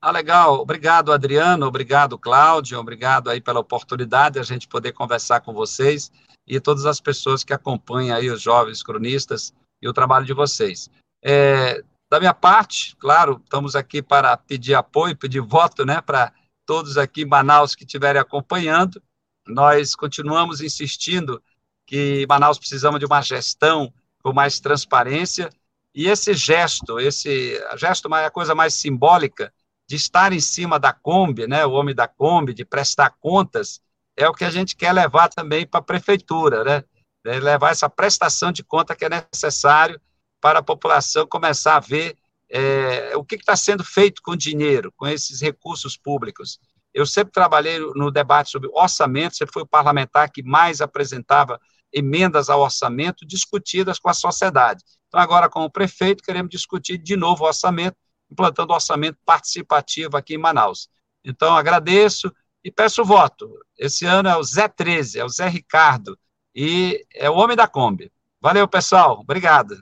Ah, 0.00 0.10
legal. 0.10 0.60
Obrigado, 0.60 1.12
Adriano. 1.12 1.66
Obrigado, 1.66 2.18
Cláudio. 2.18 2.78
Obrigado 2.78 3.30
aí 3.30 3.40
pela 3.40 3.60
oportunidade 3.60 4.34
de 4.34 4.40
a 4.40 4.42
gente 4.42 4.68
poder 4.68 4.92
conversar 4.92 5.40
com 5.40 5.52
vocês 5.52 6.10
e 6.46 6.60
todas 6.60 6.86
as 6.86 7.00
pessoas 7.00 7.42
que 7.42 7.52
acompanham 7.52 8.16
aí 8.16 8.30
os 8.30 8.40
jovens 8.40 8.82
cronistas 8.82 9.52
e 9.82 9.88
o 9.88 9.92
trabalho 9.92 10.24
de 10.24 10.32
vocês. 10.32 10.88
É, 11.22 11.82
da 12.08 12.20
minha 12.20 12.34
parte, 12.34 12.94
claro, 12.96 13.40
estamos 13.42 13.74
aqui 13.74 14.00
para 14.00 14.36
pedir 14.36 14.74
apoio, 14.74 15.16
pedir 15.16 15.40
voto, 15.40 15.84
né, 15.84 16.00
para 16.00 16.32
todos 16.64 16.96
aqui 16.96 17.22
em 17.22 17.26
Manaus 17.26 17.74
que 17.74 17.84
estiverem 17.84 18.20
acompanhando. 18.20 19.02
Nós 19.46 19.94
continuamos 19.96 20.60
insistindo 20.60 21.42
que 21.86 22.26
Manaus 22.28 22.58
precisamos 22.58 23.00
de 23.00 23.06
uma 23.06 23.22
gestão 23.22 23.92
com 24.22 24.32
mais 24.32 24.60
transparência 24.60 25.50
e 25.94 26.08
esse 26.08 26.34
gesto, 26.34 27.00
esse 27.00 27.58
gesto 27.76 28.12
é 28.14 28.26
a 28.26 28.30
coisa 28.30 28.54
mais 28.54 28.74
simbólica 28.74 29.52
de 29.88 29.96
estar 29.96 30.32
em 30.32 30.40
cima 30.40 30.78
da 30.78 30.92
Kombi, 30.92 31.46
né, 31.46 31.64
o 31.64 31.72
homem 31.72 31.94
da 31.94 32.08
Kombi, 32.08 32.52
de 32.52 32.64
prestar 32.64 33.10
contas, 33.20 33.80
é 34.16 34.28
o 34.28 34.34
que 34.34 34.44
a 34.44 34.50
gente 34.50 34.74
quer 34.74 34.92
levar 34.92 35.28
também 35.28 35.66
para 35.66 35.80
a 35.80 35.82
prefeitura, 35.82 36.64
né? 36.64 36.84
É 37.24 37.38
levar 37.40 37.70
essa 37.70 37.88
prestação 37.88 38.50
de 38.50 38.62
conta 38.62 38.94
que 38.94 39.04
é 39.04 39.08
necessário 39.08 40.00
para 40.40 40.60
a 40.60 40.62
população 40.62 41.26
começar 41.26 41.76
a 41.76 41.80
ver 41.80 42.16
é, 42.48 43.16
o 43.16 43.24
que 43.24 43.34
está 43.34 43.56
sendo 43.56 43.84
feito 43.84 44.22
com 44.22 44.32
o 44.32 44.36
dinheiro, 44.36 44.92
com 44.96 45.06
esses 45.06 45.40
recursos 45.40 45.96
públicos. 45.96 46.58
Eu 46.94 47.04
sempre 47.04 47.32
trabalhei 47.32 47.78
no 47.94 48.10
debate 48.10 48.50
sobre 48.50 48.70
orçamento, 48.72 49.36
sempre 49.36 49.52
fui 49.52 49.62
o 49.62 49.66
parlamentar 49.66 50.30
que 50.30 50.42
mais 50.42 50.80
apresentava 50.80 51.60
emendas 51.92 52.48
ao 52.48 52.60
orçamento 52.60 53.26
discutidas 53.26 53.98
com 53.98 54.08
a 54.08 54.14
sociedade. 54.14 54.82
Então, 55.08 55.20
agora, 55.20 55.48
como 55.48 55.70
prefeito, 55.70 56.22
queremos 56.22 56.50
discutir 56.50 56.98
de 56.98 57.16
novo 57.16 57.44
o 57.44 57.46
orçamento, 57.46 57.96
implantando 58.30 58.72
orçamento 58.72 59.18
participativo 59.24 60.16
aqui 60.16 60.34
em 60.34 60.38
Manaus. 60.38 60.88
Então, 61.24 61.56
agradeço 61.56 62.32
e 62.62 62.70
peço 62.70 63.04
voto. 63.04 63.50
Esse 63.78 64.04
ano 64.06 64.28
é 64.28 64.36
o 64.36 64.42
Zé 64.42 64.68
13, 64.68 65.20
é 65.20 65.24
o 65.24 65.28
Zé 65.28 65.48
Ricardo, 65.48 66.18
e 66.54 67.04
é 67.14 67.28
o 67.28 67.34
homem 67.36 67.56
da 67.56 67.66
Kombi. 67.66 68.10
Valeu, 68.40 68.66
pessoal. 68.66 69.20
Obrigado. 69.20 69.76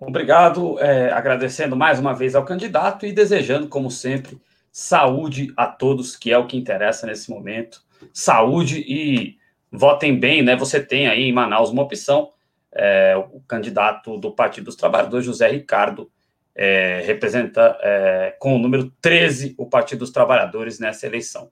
Obrigado, 0.00 0.80
é, 0.80 1.12
agradecendo 1.12 1.76
mais 1.76 2.00
uma 2.00 2.12
vez 2.12 2.34
ao 2.34 2.44
candidato 2.44 3.06
e 3.06 3.12
desejando, 3.12 3.68
como 3.68 3.88
sempre, 3.88 4.40
saúde 4.72 5.52
a 5.56 5.68
todos, 5.68 6.16
que 6.16 6.32
é 6.32 6.38
o 6.38 6.46
que 6.46 6.56
interessa 6.56 7.06
nesse 7.06 7.30
momento. 7.30 7.80
Saúde 8.12 8.80
e 8.80 9.38
votem 9.70 10.18
bem, 10.18 10.42
né? 10.42 10.56
Você 10.56 10.84
tem 10.84 11.06
aí 11.06 11.22
em 11.22 11.32
Manaus 11.32 11.70
uma 11.70 11.82
opção, 11.82 12.30
é, 12.74 13.16
o 13.16 13.40
candidato 13.40 14.16
do 14.18 14.32
Partido 14.32 14.64
dos 14.64 14.76
Trabalhadores, 14.76 15.26
José 15.26 15.48
Ricardo, 15.48 16.10
é, 16.54 17.02
representa 17.04 17.78
é, 17.80 18.36
com 18.38 18.56
o 18.56 18.58
número 18.58 18.90
13 19.00 19.54
o 19.58 19.66
Partido 19.66 20.00
dos 20.00 20.10
Trabalhadores 20.10 20.78
nessa 20.78 21.06
eleição. 21.06 21.50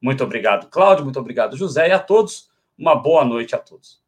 Muito 0.00 0.24
obrigado, 0.24 0.68
Cláudio, 0.68 1.04
muito 1.04 1.20
obrigado, 1.20 1.56
José, 1.56 1.88
e 1.88 1.92
a 1.92 1.98
todos, 1.98 2.48
uma 2.78 2.94
boa 2.94 3.24
noite 3.24 3.54
a 3.54 3.58
todos. 3.58 4.00